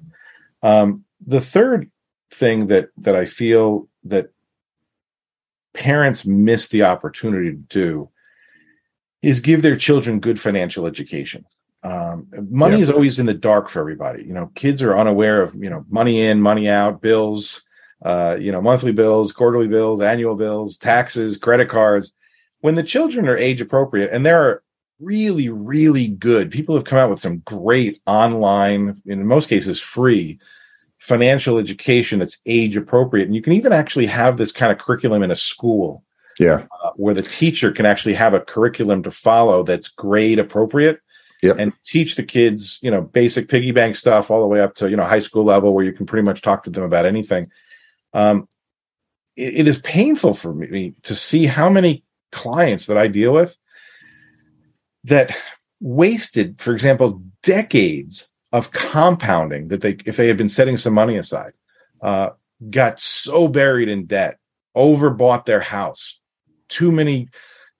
[0.63, 1.91] Um, the third
[2.31, 4.31] thing that that I feel that
[5.73, 8.09] parents miss the opportunity to do
[9.21, 11.45] is give their children good financial education.
[11.85, 14.23] Um, money is always in the dark for everybody.
[14.23, 17.63] You know, kids are unaware of you know money in, money out, bills,
[18.03, 22.11] uh, you know, monthly bills, quarterly bills, annual bills, taxes, credit cards.
[22.61, 24.63] When the children are age appropriate, and there are
[24.99, 30.39] really, really good people have come out with some great online, in most cases, free
[30.97, 35.21] financial education that's age appropriate, and you can even actually have this kind of curriculum
[35.21, 36.03] in a school.
[36.39, 40.99] Yeah, uh, where the teacher can actually have a curriculum to follow that's grade appropriate
[41.47, 41.57] yep.
[41.59, 44.89] and teach the kids, you know, basic piggy bank stuff all the way up to,
[44.89, 47.49] you know, high school level where you can pretty much talk to them about anything.
[48.13, 48.47] Um,
[49.35, 53.57] it, it is painful for me to see how many clients that I deal with
[55.03, 55.31] that
[55.79, 61.17] wasted, for example, decades of compounding that they, if they had been setting some money
[61.17, 61.53] aside,
[62.01, 62.29] uh,
[62.69, 64.39] got so buried in debt,
[64.75, 66.19] overbought their house,
[66.69, 67.29] too many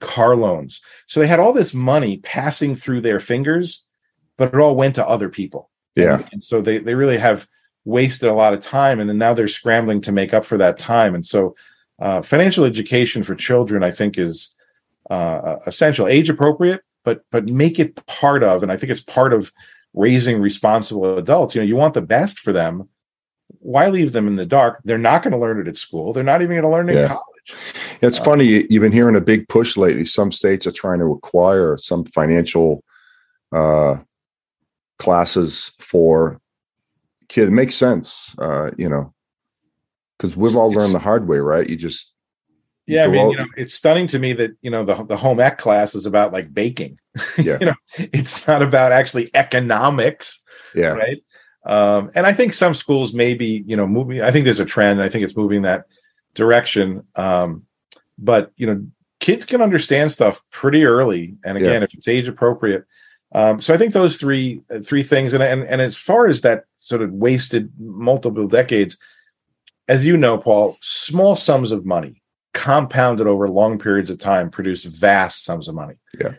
[0.05, 0.81] car loans.
[1.07, 3.85] So they had all this money passing through their fingers,
[4.37, 5.69] but it all went to other people.
[5.95, 6.15] Yeah.
[6.15, 7.47] And, and so they, they really have
[7.83, 8.99] wasted a lot of time.
[8.99, 11.15] And then now they're scrambling to make up for that time.
[11.15, 11.55] And so
[11.99, 14.55] uh, financial education for children, I think, is
[15.09, 19.33] uh, essential, age appropriate, but but make it part of, and I think it's part
[19.33, 19.51] of
[19.93, 21.55] raising responsible adults.
[21.55, 22.89] You know, you want the best for them.
[23.59, 24.81] Why leave them in the dark?
[24.83, 26.11] They're not going to learn it at school.
[26.11, 27.03] They're not even going to learn it yeah.
[27.03, 27.34] in college.
[28.01, 30.05] It's uh, funny you've been hearing a big push lately.
[30.05, 32.83] Some states are trying to acquire some financial
[33.51, 33.97] uh,
[34.99, 36.39] classes for
[37.27, 37.49] kids.
[37.49, 39.13] It makes sense, uh, you know,
[40.17, 41.69] because we've all learned the hard way, right?
[41.69, 42.13] You just
[42.87, 45.39] yeah, I mean, you know, it's stunning to me that you know the the home
[45.39, 46.99] ec class is about like baking.
[47.37, 50.41] Yeah, you know, it's not about actually economics.
[50.75, 51.23] Yeah, right.
[51.65, 54.21] Um, and I think some schools maybe you know moving.
[54.21, 55.01] I think there's a trend.
[55.01, 55.85] I think it's moving that
[56.35, 57.05] direction.
[57.15, 57.63] Um,
[58.17, 58.85] but you know,
[59.19, 61.85] kids can understand stuff pretty early, and again, yeah.
[61.85, 62.85] if it's age appropriate.
[63.33, 66.41] Um, so I think those three uh, three things, and, and and as far as
[66.41, 68.97] that sort of wasted multiple decades,
[69.87, 72.21] as you know, Paul, small sums of money
[72.53, 75.95] compounded over long periods of time produce vast sums of money.
[76.17, 76.35] Yeah.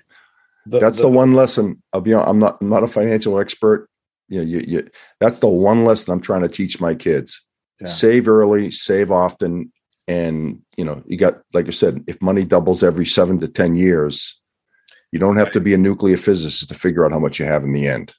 [0.65, 1.83] The, that's the, the, one lesson.
[1.93, 3.89] I'll be I'm not I'm not a financial expert.
[4.29, 7.45] You know, you, you that's the one lesson I'm trying to teach my kids.
[7.81, 7.89] Yeah.
[7.89, 9.71] Save early, save often,
[10.09, 13.75] and you know you got like i said if money doubles every seven to ten
[13.75, 14.41] years
[15.13, 17.65] you don't have to be a nuclear physicist to figure out how much you have
[17.65, 18.15] in the end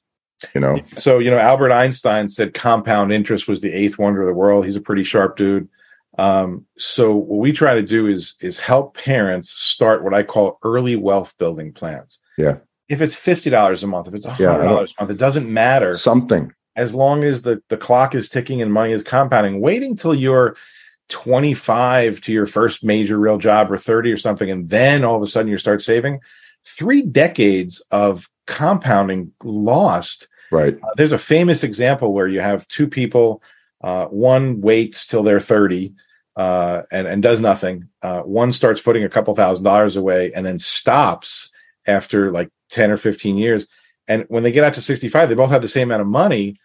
[0.54, 0.80] you know?
[0.96, 4.66] So you know albert einstein said compound interest was the eighth wonder of the world.
[4.66, 5.68] He's a pretty sharp dude.
[6.18, 10.60] Um, so what we try to do is is help parents start what i call
[10.64, 12.20] early wealth building plans.
[12.38, 12.58] Yeah.
[12.90, 15.96] If it's $50 a month if it's $100 yeah, a month it doesn't matter.
[15.96, 16.54] Something.
[16.76, 20.56] As long as the, the clock is ticking and money is compounding waiting till you're
[21.10, 25.22] 25 to your first major real job or 30 or something, and then all of
[25.22, 26.20] a sudden you start saving,
[26.66, 30.28] three decades of compounding lost.
[30.52, 30.76] Right.
[30.76, 33.42] Uh, there's a famous example where you have two people,
[33.84, 35.94] Uh, one waits till they're 30
[36.36, 37.88] uh, and, and does nothing.
[38.02, 41.52] Uh, one starts putting a couple thousand dollars away and then stops
[41.86, 43.68] after like 10 or 15 years.
[44.08, 46.58] And when they get out to 65, they both have the same amount of money,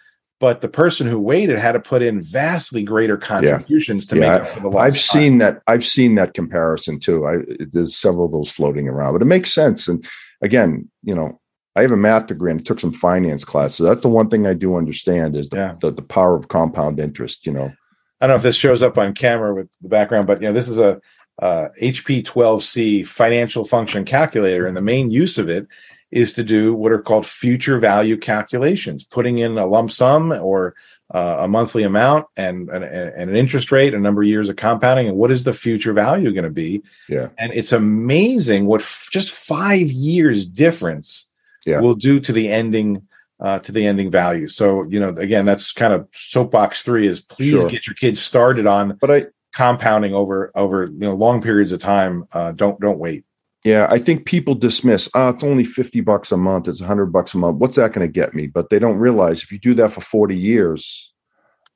[0.43, 4.11] but the person who waited had to put in vastly greater contributions yeah.
[4.11, 4.33] to yeah.
[4.33, 4.83] make up for the loss.
[4.83, 5.63] I've seen that.
[5.69, 7.25] I've seen that comparison too.
[7.25, 9.87] I, there's several of those floating around, but it makes sense.
[9.87, 10.05] And
[10.43, 11.41] again, you know,
[11.77, 13.77] I have a math degree and I took some finance classes.
[13.77, 15.75] So that's the one thing I do understand is the, yeah.
[15.81, 17.47] the, the power of compound interest.
[17.47, 17.73] You know,
[18.21, 20.55] I don't know if this shows up on camera with the background, but you know,
[20.55, 21.01] this is a
[21.41, 25.69] uh, HP 12C financial function calculator, and the main use of it
[26.13, 30.75] is to do what are called future value calculations, putting in a lump sum or
[31.13, 34.57] uh, a monthly amount and, and, and an interest rate, a number of years of
[34.57, 36.83] compounding, and what is the future value going to be?
[37.09, 41.31] Yeah, and it's amazing what f- just five years difference
[41.67, 41.81] yeah.
[41.81, 43.07] will do to the ending
[43.41, 44.47] uh, to the ending value.
[44.47, 47.71] So you know, again, that's kind of soapbox three is please sure.
[47.71, 51.81] get your kids started on, but I compounding over over you know long periods of
[51.81, 52.27] time.
[52.33, 53.25] Uh, don't don't wait.
[53.65, 57.33] Yeah, I think people dismiss, oh, it's only 50 bucks a month, it's 100 bucks
[57.33, 57.59] a month.
[57.59, 58.49] What's that going to get me?
[58.49, 61.13] But they don't realize if you do that for 40 years,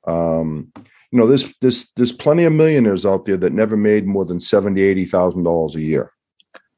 [0.05, 0.71] um,
[1.11, 4.41] you know, there's there's there's plenty of millionaires out there that never made more than
[4.41, 6.11] 70, 80,000 dollars a year.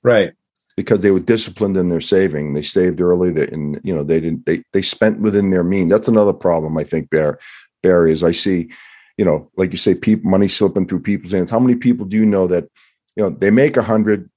[0.03, 0.33] Right
[0.79, 2.53] because they were disciplined in their saving.
[2.53, 5.91] They saved early, that and you know they didn't they they spent within their means.
[5.91, 7.09] That's another problem I think.
[7.09, 7.37] Bear
[7.83, 8.71] Barry is I see,
[9.17, 11.51] you know, like you say, people money slipping through people's hands.
[11.51, 12.69] How many people do you know that
[13.17, 14.29] you know they make a hundred,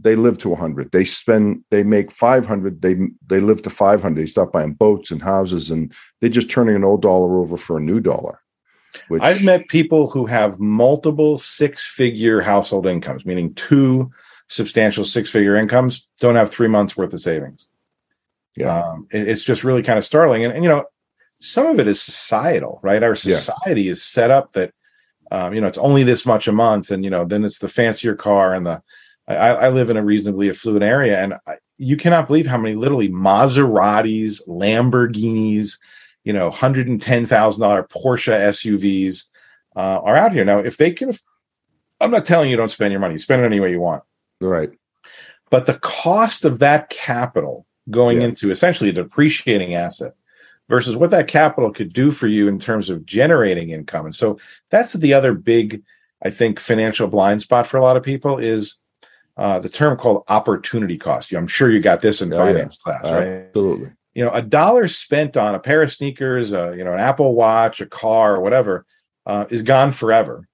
[0.00, 0.92] they live to a hundred.
[0.92, 4.22] They spend they make five hundred, they they live to five hundred.
[4.22, 7.78] They start buying boats and houses, and they're just turning an old dollar over for
[7.78, 8.40] a new dollar.
[9.08, 14.10] Which, I've met people who have multiple six figure household incomes, meaning two
[14.48, 17.68] substantial six figure incomes don't have three months worth of savings.
[18.56, 18.82] Yeah.
[18.82, 20.44] Um, it, it's just really kind of startling.
[20.44, 20.84] And, and, you know,
[21.40, 23.02] some of it is societal, right?
[23.02, 23.92] Our society yeah.
[23.92, 24.72] is set up that,
[25.30, 26.90] um, you know, it's only this much a month.
[26.90, 28.82] And, you know, then it's the fancier car and the,
[29.28, 32.74] I, I live in a reasonably affluent area and I, you cannot believe how many
[32.74, 35.78] literally Maseratis, Lamborghinis,
[36.24, 37.28] you know, $110,000
[37.88, 39.24] Porsche SUVs
[39.76, 40.44] uh, are out here.
[40.44, 41.12] Now, if they can,
[42.00, 44.02] I'm not telling you don't spend your money, you spend it any way you want.
[44.40, 44.70] Right.
[45.50, 48.28] But the cost of that capital going yeah.
[48.28, 50.14] into essentially a depreciating asset
[50.68, 54.04] versus what that capital could do for you in terms of generating income.
[54.04, 54.38] And so
[54.70, 55.82] that's the other big,
[56.22, 58.80] I think, financial blind spot for a lot of people is
[59.38, 61.32] uh, the term called opportunity cost.
[61.32, 62.98] I'm sure you got this in finance yeah.
[62.98, 63.28] class, right?
[63.46, 63.92] Absolutely.
[64.14, 67.34] You know, a dollar spent on a pair of sneakers, uh, you know, an Apple
[67.34, 68.84] Watch, a car, or whatever,
[69.26, 70.48] uh, is gone forever.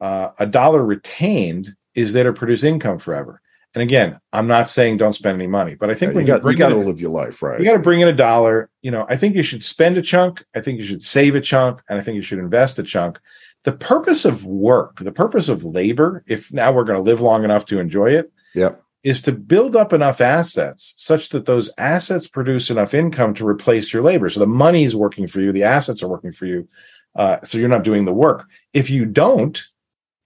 [0.00, 3.40] Uh, a dollar retained is there to produce income forever.
[3.74, 6.32] And again, I'm not saying don't spend any money, but I think yeah, when you,
[6.32, 7.58] got, you got to live your life, right?
[7.58, 8.70] You got to bring in a dollar.
[8.82, 10.44] You know, I think you should spend a chunk.
[10.54, 13.18] I think you should save a chunk, and I think you should invest a chunk.
[13.66, 17.42] The purpose of work, the purpose of labor, if now we're going to live long
[17.42, 18.80] enough to enjoy it, yep.
[19.02, 23.92] is to build up enough assets such that those assets produce enough income to replace
[23.92, 24.28] your labor.
[24.28, 26.68] So the money is working for you, the assets are working for you.
[27.16, 28.46] Uh, so you're not doing the work.
[28.72, 29.60] If you don't,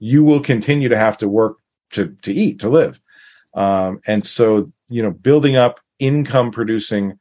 [0.01, 1.57] you will continue to have to work
[1.93, 3.01] to to eat to live
[3.55, 7.19] um, and so you know building up income producing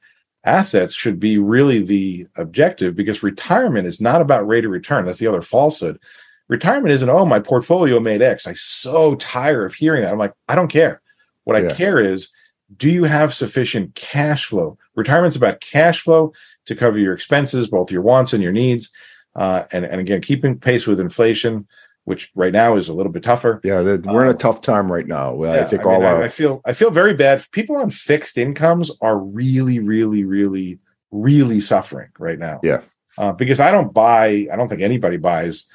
[0.49, 5.05] assets should be really the objective because retirement is not about rate of return.
[5.05, 5.99] That's the other falsehood.
[6.47, 8.47] Retirement isn't oh my portfolio made x.
[8.47, 10.11] I so tired of hearing that.
[10.11, 11.01] I'm like i don't care.
[11.43, 11.69] What yeah.
[11.69, 12.29] i care is
[12.75, 14.77] do you have sufficient cash flow?
[14.95, 16.33] Retirement's about cash flow
[16.65, 18.91] to cover your expenses both your wants and your needs
[19.35, 21.67] uh, and, and again keeping pace with inflation
[22.09, 23.61] which right now is a little bit tougher.
[23.63, 25.43] Yeah, we're in a um, tough time right now.
[25.43, 26.23] Yeah, I think I all mean, our...
[26.23, 27.45] I feel I feel very bad.
[27.51, 30.79] People on fixed incomes are really, really, really,
[31.11, 32.61] really suffering right now.
[32.63, 32.81] Yeah,
[33.19, 34.47] uh, because I don't buy.
[34.51, 35.67] I don't think anybody buys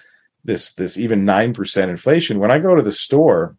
[0.44, 2.40] this this even nine percent inflation.
[2.40, 3.56] When I go to the store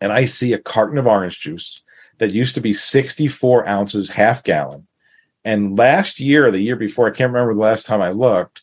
[0.00, 1.82] and I see a carton of orange juice
[2.16, 4.86] that used to be sixty four ounces, half gallon,
[5.44, 8.62] and last year or the year before, I can't remember the last time I looked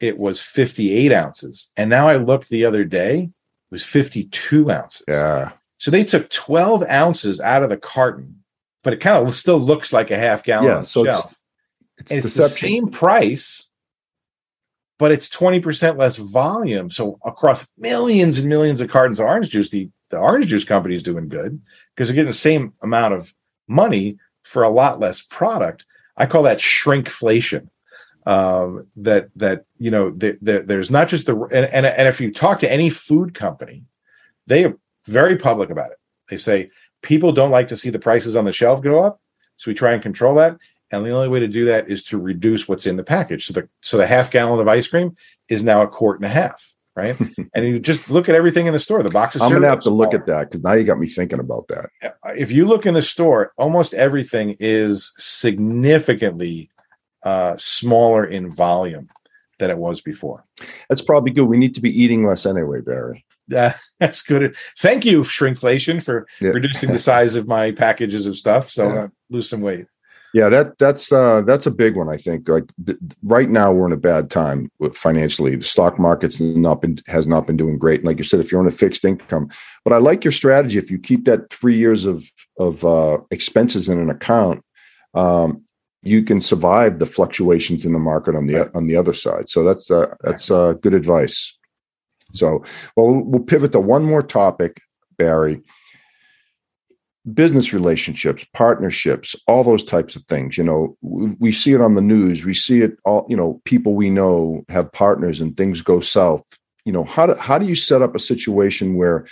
[0.00, 1.70] it was 58 ounces.
[1.76, 3.30] And now I looked the other day, it
[3.70, 5.04] was 52 ounces.
[5.08, 5.52] Yeah.
[5.78, 8.42] So they took 12 ounces out of the carton,
[8.82, 11.34] but it kind of still looks like a half gallon yeah, so shelf.
[11.98, 13.68] It's, it's, it's the same price,
[14.98, 16.90] but it's 20% less volume.
[16.90, 20.94] So across millions and millions of cartons of orange juice, the, the orange juice company
[20.94, 21.60] is doing good
[21.94, 23.34] because they're getting the same amount of
[23.66, 25.84] money for a lot less product.
[26.16, 27.68] I call that shrinkflation
[28.26, 32.20] um, that that you know the, the, there's not just the and, and and if
[32.20, 33.84] you talk to any food company,
[34.46, 35.98] they are very public about it.
[36.28, 36.70] They say
[37.02, 39.20] people don't like to see the prices on the shelf go up,
[39.56, 40.58] so we try and control that.
[40.90, 43.46] And the only way to do that is to reduce what's in the package.
[43.46, 45.16] So the so the half gallon of ice cream
[45.48, 47.16] is now a quart and a half, right?
[47.54, 49.04] and you just look at everything in the store.
[49.04, 51.38] The box I'm gonna have to look at that because now you got me thinking
[51.38, 51.90] about that.
[52.36, 56.70] If you look in the store, almost everything is significantly
[57.26, 59.08] uh, smaller in volume
[59.58, 60.44] than it was before.
[60.88, 61.46] That's probably good.
[61.46, 63.26] We need to be eating less anyway, Barry.
[63.54, 64.54] Uh, that's good.
[64.78, 66.50] Thank you, Shrinkflation, for yeah.
[66.50, 68.70] reducing the size of my packages of stuff.
[68.70, 68.94] So yeah.
[68.94, 69.86] uh, lose some weight.
[70.34, 72.08] Yeah, that that's uh, that's a big one.
[72.08, 72.48] I think.
[72.48, 75.56] Like th- right now, we're in a bad time financially.
[75.56, 78.00] The stock market's not been has not been doing great.
[78.00, 79.48] And like you said, if you're on a fixed income,
[79.82, 80.78] but I like your strategy.
[80.78, 84.62] If you keep that three years of of uh, expenses in an account,
[85.14, 85.65] um,
[86.06, 89.48] you can survive the fluctuations in the market on the on the other side.
[89.48, 91.52] So that's uh, that's uh, good advice.
[92.32, 92.64] So,
[92.96, 94.80] well, we'll pivot to one more topic,
[95.18, 95.62] Barry.
[97.34, 100.56] Business relationships, partnerships, all those types of things.
[100.56, 102.44] You know, we, we see it on the news.
[102.44, 103.26] We see it all.
[103.28, 106.44] You know, people we know have partners, and things go south.
[106.84, 109.26] You know, how do how do you set up a situation where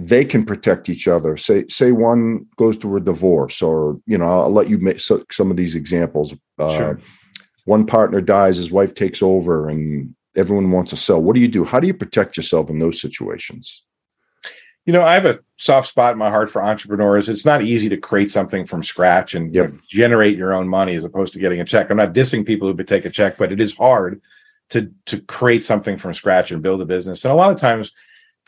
[0.00, 1.36] they can protect each other.
[1.36, 5.24] Say say one goes through a divorce, or you know, I'll let you make so,
[5.32, 6.32] some of these examples.
[6.56, 7.00] Uh, sure.
[7.64, 11.20] One partner dies, his wife takes over, and everyone wants to sell.
[11.20, 11.64] What do you do?
[11.64, 13.82] How do you protect yourself in those situations?
[14.86, 17.28] You know, I have a soft spot in my heart for entrepreneurs.
[17.28, 19.66] It's not easy to create something from scratch and yep.
[19.66, 21.90] you know, generate your own money as opposed to getting a check.
[21.90, 24.22] I'm not dissing people who would take a check, but it is hard
[24.70, 27.24] to to create something from scratch and build a business.
[27.24, 27.90] And a lot of times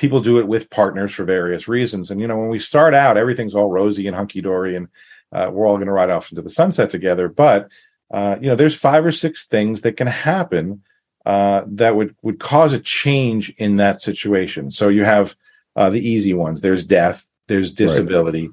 [0.01, 2.11] people do it with partners for various reasons.
[2.11, 4.88] And you know, when we start out, everything's all rosy and hunky dory, and
[5.30, 7.28] uh, we're all going to ride off into the sunset together.
[7.28, 7.68] But
[8.11, 10.82] uh, you know, there's five or six things that can happen
[11.26, 14.70] uh, that would would cause a change in that situation.
[14.70, 15.36] So you have
[15.76, 16.62] uh, the easy ones.
[16.62, 17.28] There's death.
[17.46, 18.48] There's disability.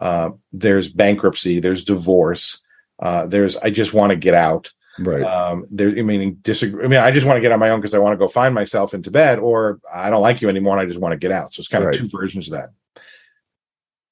[0.00, 0.06] Right.
[0.06, 1.58] Uh, there's bankruptcy.
[1.58, 2.62] There's divorce.
[3.00, 4.72] Uh, there's I just want to get out.
[4.98, 5.22] Right.
[5.22, 6.84] Um, there, I mean, disagree.
[6.84, 8.28] I mean, I just want to get on my own because I want to go
[8.28, 11.18] find myself into bed, or I don't like you anymore and I just want to
[11.18, 11.52] get out.
[11.52, 11.94] So it's kind right.
[11.94, 12.70] of two versions of that.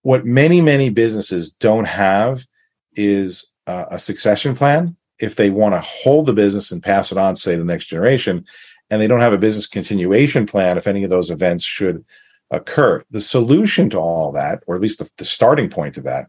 [0.02, 2.46] What many, many businesses don't have
[2.96, 7.18] is uh, a succession plan if they want to hold the business and pass it
[7.18, 8.44] on, say, the next generation,
[8.90, 12.04] and they don't have a business continuation plan if any of those events should
[12.50, 13.04] occur.
[13.12, 16.26] The solution to all that, or at least the, the starting point to that,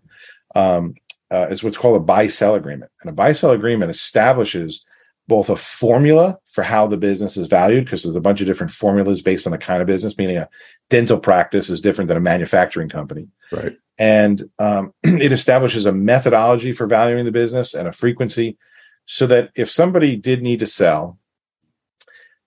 [0.55, 0.93] um,
[1.33, 2.91] uh, is what's called a buy sell agreement.
[3.01, 4.85] And a buy sell agreement establishes
[5.27, 8.71] both a formula for how the business is valued, because there's a bunch of different
[8.71, 10.49] formulas based on the kind of business, meaning a
[10.91, 13.29] dental practice is different than a manufacturing company.
[13.51, 13.75] Right.
[13.97, 18.57] And um, it establishes a methodology for valuing the business and a frequency
[19.05, 21.17] so that if somebody did need to sell,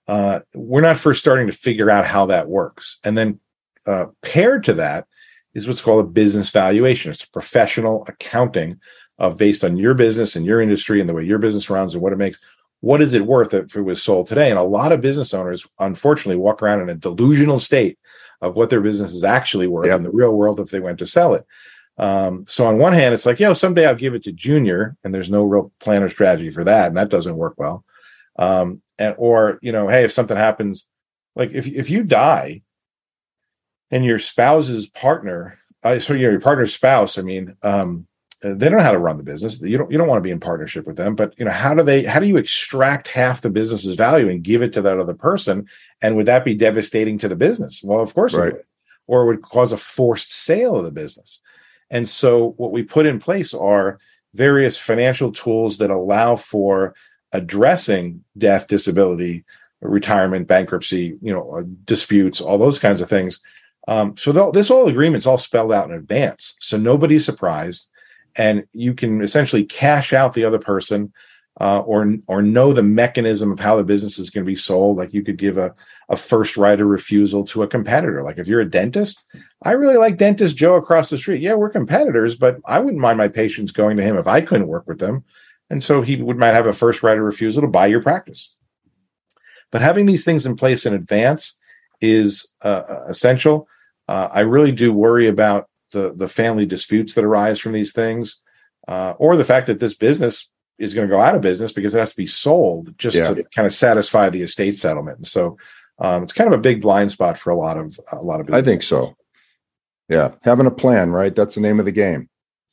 [0.06, 2.98] uh, we're not first starting to figure out how that works.
[3.02, 3.40] And then
[3.84, 5.08] uh, paired to that
[5.56, 7.10] is what's called a business valuation.
[7.10, 8.78] It's a professional accounting
[9.18, 12.02] of based on your business and your industry and the way your business runs and
[12.02, 12.38] what it makes.
[12.80, 14.50] What is it worth if it was sold today?
[14.50, 17.98] And a lot of business owners, unfortunately, walk around in a delusional state
[18.42, 19.96] of what their business is actually worth yep.
[19.96, 21.46] in the real world if they went to sell it.
[21.96, 25.14] Um, so on one hand, it's like, yo, someday I'll give it to junior, and
[25.14, 27.82] there's no real plan or strategy for that, and that doesn't work well.
[28.38, 30.86] Um, and or you know, hey, if something happens,
[31.34, 32.60] like if if you die,
[33.90, 38.06] and your spouse's partner, uh, so your partner's spouse, I mean, um,
[38.42, 39.60] they don't know how to run the business.
[39.62, 41.74] You don't you don't want to be in partnership with them, but you know, how
[41.74, 44.98] do they how do you extract half the business's value and give it to that
[44.98, 45.66] other person?
[46.02, 47.82] And would that be devastating to the business?
[47.82, 48.48] Well, of course right.
[48.48, 48.64] it would.
[49.08, 51.40] Or it would cause a forced sale of the business.
[51.90, 53.98] And so what we put in place are
[54.34, 56.94] various financial tools that allow for
[57.32, 59.44] addressing death, disability,
[59.80, 63.42] retirement, bankruptcy, you know, uh, disputes, all those kinds of things
[63.86, 67.88] um, so this whole agreement's all spelled out in advance, so nobody's surprised,
[68.34, 71.12] and you can essentially cash out the other person,
[71.60, 74.96] uh, or or know the mechanism of how the business is going to be sold.
[74.96, 75.72] Like you could give a
[76.08, 78.24] a first right of refusal to a competitor.
[78.24, 79.24] Like if you're a dentist,
[79.62, 81.40] I really like dentist Joe across the street.
[81.40, 84.68] Yeah, we're competitors, but I wouldn't mind my patients going to him if I couldn't
[84.68, 85.24] work with them,
[85.70, 88.56] and so he would might have a first right of refusal to buy your practice.
[89.70, 91.56] But having these things in place in advance
[92.00, 93.68] is uh, uh essential
[94.08, 98.42] uh, I really do worry about the the family disputes that arise from these things,
[98.88, 101.94] uh, or the fact that this business is going to go out of business because
[101.94, 103.32] it has to be sold just yeah.
[103.32, 105.16] to kind of satisfy the estate settlement.
[105.16, 105.56] And so
[105.98, 108.52] um, it's kind of a big blind spot for a lot of a lot of.
[108.52, 109.16] I think so.
[110.08, 111.34] Yeah, having a plan, right?
[111.34, 112.28] That's the name of the game.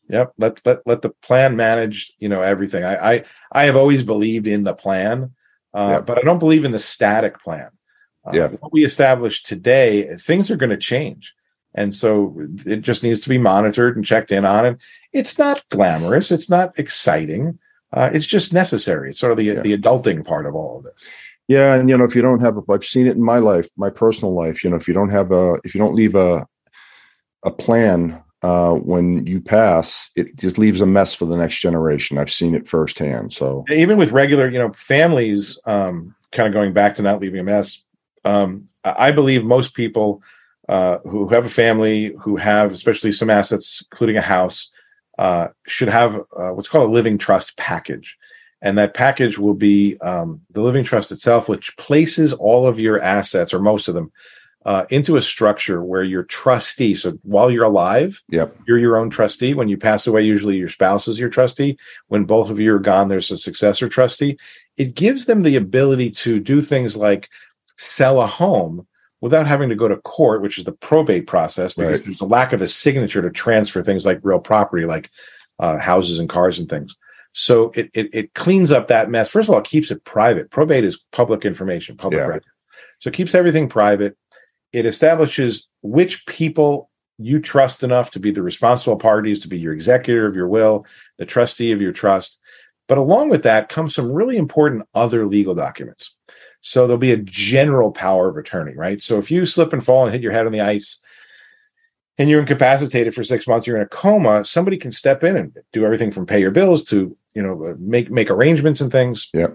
[0.10, 0.34] Yep.
[0.38, 2.12] Let let let the plan manage.
[2.20, 2.84] You know everything.
[2.84, 5.32] I I I have always believed in the plan,
[5.74, 7.70] uh, but I don't believe in the static plan.
[8.32, 8.46] Yeah.
[8.46, 11.34] Uh, what we established today, things are going to change.
[11.76, 14.66] And so it just needs to be monitored and checked in on.
[14.66, 14.78] And
[15.12, 16.32] it's not glamorous.
[16.32, 17.58] It's not exciting.
[17.92, 19.10] Uh, it's just necessary.
[19.10, 19.62] It's sort of the, yeah.
[19.62, 21.10] the adulting part of all of this.
[21.48, 23.68] Yeah, and you know, if you don't have a, I've seen it in my life,
[23.76, 24.64] my personal life.
[24.64, 26.48] You know, if you don't have a, if you don't leave a,
[27.44, 32.18] a plan uh, when you pass, it just leaves a mess for the next generation.
[32.18, 33.34] I've seen it firsthand.
[33.34, 37.40] So even with regular, you know, families, um, kind of going back to not leaving
[37.40, 37.84] a mess.
[38.26, 40.22] Um, I believe most people
[40.70, 44.72] uh, who have a family, who have especially some assets, including a house,
[45.20, 48.18] uh, should have uh, what's called a living trust package.
[48.62, 53.02] And that package will be um, the living trust itself, which places all of your
[53.02, 54.12] assets or most of them
[54.66, 56.96] uh, into a structure where you're trustee.
[56.96, 58.56] So while you're alive, yep.
[58.66, 59.54] you're your own trustee.
[59.54, 61.78] When you pass away, usually your spouse is your trustee.
[62.08, 64.38] When both of you are gone, there's a successor trustee.
[64.78, 67.30] It gives them the ability to do things like
[67.78, 68.88] sell a home
[69.22, 72.06] without having to go to court, which is the probate process, because right.
[72.06, 75.10] there's a lack of a signature to transfer things like real property, like
[75.60, 76.98] uh, houses and cars and things.
[77.32, 79.30] So it, it, it cleans up that mess.
[79.30, 80.52] First of all, it keeps it private.
[80.52, 82.28] Probate is public information, public yeah.
[82.28, 82.52] record.
[83.00, 84.18] So it keeps everything private.
[84.72, 89.74] It establishes which people you trust enough to be the responsible parties, to be your
[89.74, 90.86] executor of your will,
[91.18, 92.40] the trustee of your trust.
[92.88, 96.18] But along with that comes some really important other legal documents.
[96.66, 99.01] So there'll be a general power of attorney, right?
[99.01, 100.99] So if you slip and fall and hit your head on the ice
[102.18, 105.57] and you're incapacitated for six months, you're in a coma, somebody can step in and
[105.74, 109.28] do everything from pay your bills to, you know, make make arrangements and things.
[109.34, 109.49] Yeah.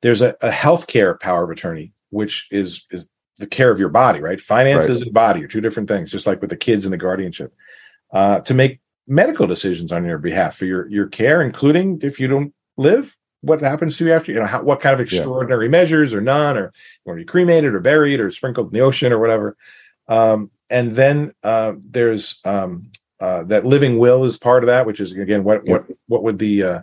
[0.00, 3.08] There's a, a healthcare power of attorney, which is is
[3.38, 4.40] the care of your body, right?
[4.40, 5.06] Finances right.
[5.06, 7.54] and body are two different things, just like with the kids and the guardianship.
[8.12, 12.26] Uh, to make medical decisions on your behalf for your your care, including if you
[12.26, 15.70] don't live, what happens to you after, you know, how, what kind of extraordinary yeah.
[15.70, 16.72] measures or none, or
[17.04, 19.56] or you cremated or buried or sprinkled in the ocean or whatever.
[20.08, 25.00] Um, and then uh, there's um, uh, that living will is part of that, which
[25.00, 26.80] is again what what what would the uh,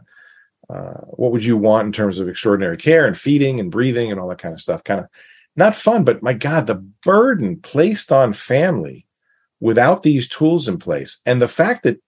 [0.70, 4.20] uh, what would you want in terms of extraordinary care and feeding and breathing and
[4.20, 4.84] all that kind of stuff?
[4.84, 5.08] Kind of
[5.56, 9.06] not fun, but my God, the burden placed on family
[9.60, 12.00] without these tools in place, and the fact that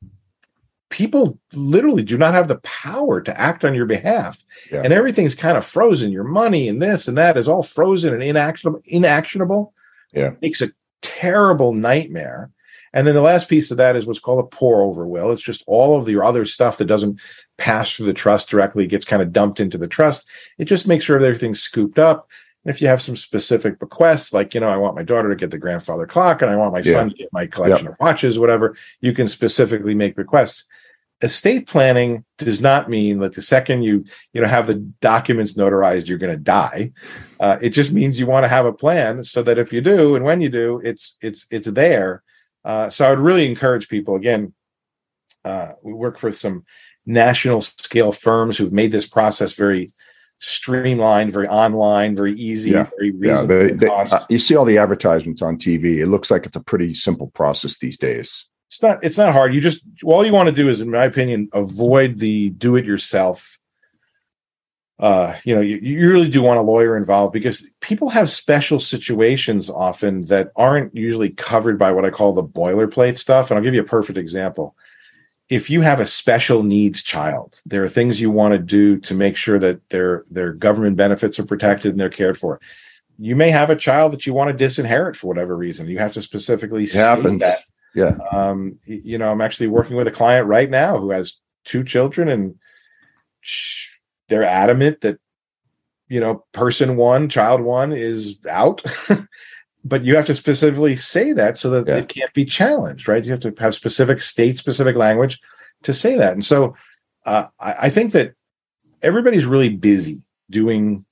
[0.89, 4.43] people literally do not have the power to act on your behalf.
[4.71, 4.81] Yeah.
[4.83, 6.11] and everything's kind of frozen.
[6.11, 9.73] Your money and this and that is all frozen and inactionable inactionable.
[10.13, 10.31] Yeah.
[10.41, 10.71] Makes a
[11.01, 12.51] terrible nightmare.
[12.91, 15.31] And then the last piece of that is what's called a pour over will.
[15.31, 17.19] It's just all of your other stuff that doesn't
[17.57, 20.27] pass through the trust directly gets kind of dumped into the trust.
[20.57, 22.27] It just makes sure everything's scooped up
[22.63, 25.35] and if you have some specific bequests like you know i want my daughter to
[25.35, 26.93] get the grandfather clock and i want my yeah.
[26.93, 27.93] son to get my collection yep.
[27.93, 30.67] of watches whatever you can specifically make requests
[31.21, 36.07] estate planning does not mean that the second you you know have the documents notarized
[36.07, 36.91] you're going to die
[37.39, 40.15] uh, it just means you want to have a plan so that if you do
[40.15, 42.23] and when you do it's it's it's there
[42.63, 44.53] uh, so i would really encourage people again
[45.45, 46.63] uh, we work for some
[47.05, 49.89] national scale firms who've made this process very
[50.39, 52.87] streamlined very online very easy yeah.
[52.97, 56.31] very reasonable yeah, they, they, uh, you see all the advertisements on tv it looks
[56.31, 58.45] like it's a pretty simple process these days.
[58.69, 59.53] It's not it's not hard.
[59.53, 62.85] You just all you want to do is in my opinion avoid the do it
[62.85, 63.59] yourself
[64.99, 68.79] uh you know you, you really do want a lawyer involved because people have special
[68.79, 73.63] situations often that aren't usually covered by what i call the boilerplate stuff and i'll
[73.63, 74.75] give you a perfect example
[75.49, 79.13] if you have a special needs child there are things you want to do to
[79.13, 82.59] make sure that their their government benefits are protected and they're cared for
[83.17, 86.13] you may have a child that you want to disinherit for whatever reason you have
[86.13, 87.41] to specifically it happens.
[87.41, 87.59] that
[87.93, 88.17] yeah.
[88.31, 92.27] Um, you know, I'm actually working with a client right now who has two children
[92.27, 92.55] and
[94.27, 95.19] they're adamant that,
[96.07, 98.83] you know, person one, child one is out.
[99.83, 101.97] but you have to specifically say that so that yeah.
[101.97, 103.23] it can't be challenged, right?
[103.23, 105.39] You have to have specific state specific language
[105.83, 106.33] to say that.
[106.33, 106.75] And so
[107.25, 108.33] uh, I, I think that
[109.01, 111.05] everybody's really busy doing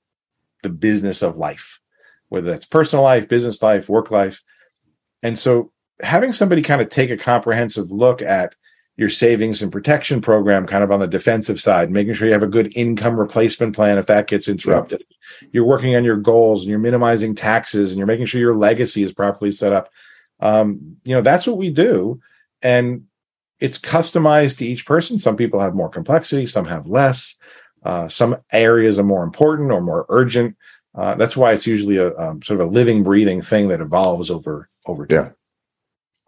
[0.62, 1.80] the business of life,
[2.28, 4.42] whether that's personal life, business life, work life.
[5.22, 8.54] And so having somebody kind of take a comprehensive look at
[8.96, 12.42] your savings and protection program kind of on the defensive side making sure you have
[12.42, 15.16] a good income replacement plan if that gets interrupted yeah.
[15.52, 19.02] You're working on your goals and you're minimizing taxes and you're making sure your legacy
[19.02, 19.90] is properly set up
[20.40, 22.20] um, you know that's what we do
[22.62, 23.04] and
[23.60, 27.38] it's customized to each person some people have more complexity some have less
[27.84, 30.56] uh, some areas are more important or more urgent
[30.94, 34.30] uh, that's why it's usually a um, sort of a living breathing thing that evolves
[34.30, 35.30] over over time yeah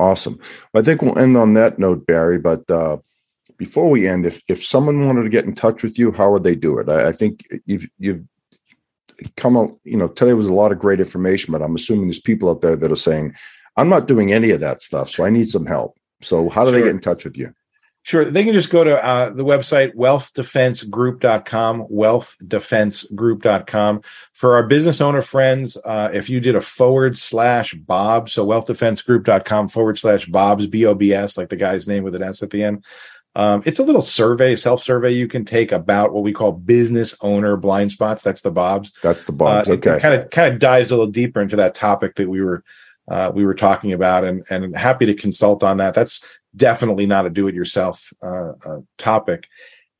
[0.01, 0.40] Awesome.
[0.74, 2.38] I think we'll end on that note, Barry.
[2.38, 2.96] But uh,
[3.59, 6.42] before we end, if if someone wanted to get in touch with you, how would
[6.42, 6.88] they do it?
[6.88, 8.24] I, I think you've you've
[9.36, 9.76] come out.
[9.84, 12.60] You know, today was a lot of great information, but I'm assuming there's people out
[12.60, 13.34] there that are saying,
[13.76, 15.96] I'm not doing any of that stuff, so I need some help.
[16.22, 16.80] So how do sure.
[16.80, 17.52] they get in touch with you?
[18.02, 18.24] Sure.
[18.24, 24.02] They can just go to uh, the website, wealthdefensegroup.com, wealthdefensegroup.com.
[24.32, 29.68] For our business owner friends, uh, if you did a forward slash Bob, so wealthdefensegroup.com
[29.68, 32.48] forward slash Bob's, B O B S, like the guy's name with an S at
[32.50, 32.86] the end.
[33.41, 37.16] Um, it's a little survey, self survey you can take about what we call business
[37.22, 38.22] owner blind spots.
[38.22, 38.93] That's the Bob's.
[39.03, 39.66] That's the Bob's.
[39.66, 39.99] Uh, okay.
[39.99, 42.62] Kind of kind of dives a little deeper into that topic that we were
[43.09, 45.95] uh, we were talking about, and and happy to consult on that.
[45.95, 46.22] That's
[46.55, 49.49] definitely not a do-it-yourself uh, uh, topic.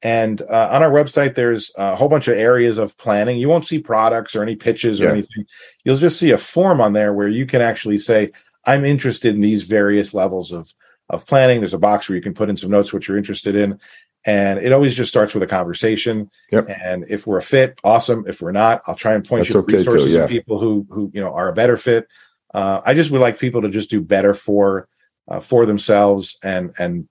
[0.03, 3.39] And uh, on our website, there's a whole bunch of areas of planning.
[3.39, 5.13] You won't see products or any pitches or yeah.
[5.13, 5.47] anything.
[5.85, 8.33] You'll just see a form on there where you can actually say,
[8.67, 10.75] "I'm interested in these various levels of
[11.11, 13.55] of planning." There's a box where you can put in some notes what you're interested
[13.55, 13.79] in,
[14.25, 16.31] and it always just starts with a conversation.
[16.53, 16.69] Yep.
[16.69, 18.25] And if we're a fit, awesome.
[18.27, 20.21] If we're not, I'll try and point That's you to okay resources too, yeah.
[20.23, 22.09] and people who who you know are a better fit.
[22.55, 24.89] Uh, I just would like people to just do better for
[25.29, 27.09] uh, for themselves and and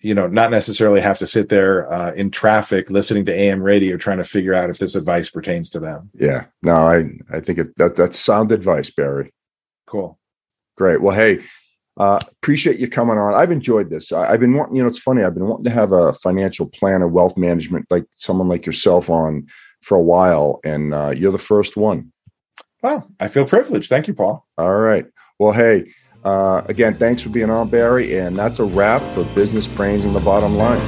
[0.00, 3.96] you know not necessarily have to sit there uh, in traffic listening to am radio
[3.96, 7.58] trying to figure out if this advice pertains to them yeah no i i think
[7.58, 9.32] it, that that's sound advice barry
[9.86, 10.18] cool
[10.76, 11.40] great well hey
[11.98, 13.34] uh, appreciate you coming on.
[13.34, 14.12] I've enjoyed this.
[14.12, 15.24] I, have been wanting, you know, it's funny.
[15.24, 19.48] I've been wanting to have a financial planner, wealth management, like someone like yourself on
[19.82, 22.12] for a while, and uh, you're the first one.
[22.82, 23.08] Wow.
[23.18, 23.88] I feel privileged.
[23.88, 24.46] Thank you, Paul.
[24.56, 25.06] All right.
[25.40, 25.92] Well, hey,
[26.24, 28.16] uh, again, thanks for being on, Barry.
[28.16, 30.80] And that's a wrap for Business Brains and the Bottom Line.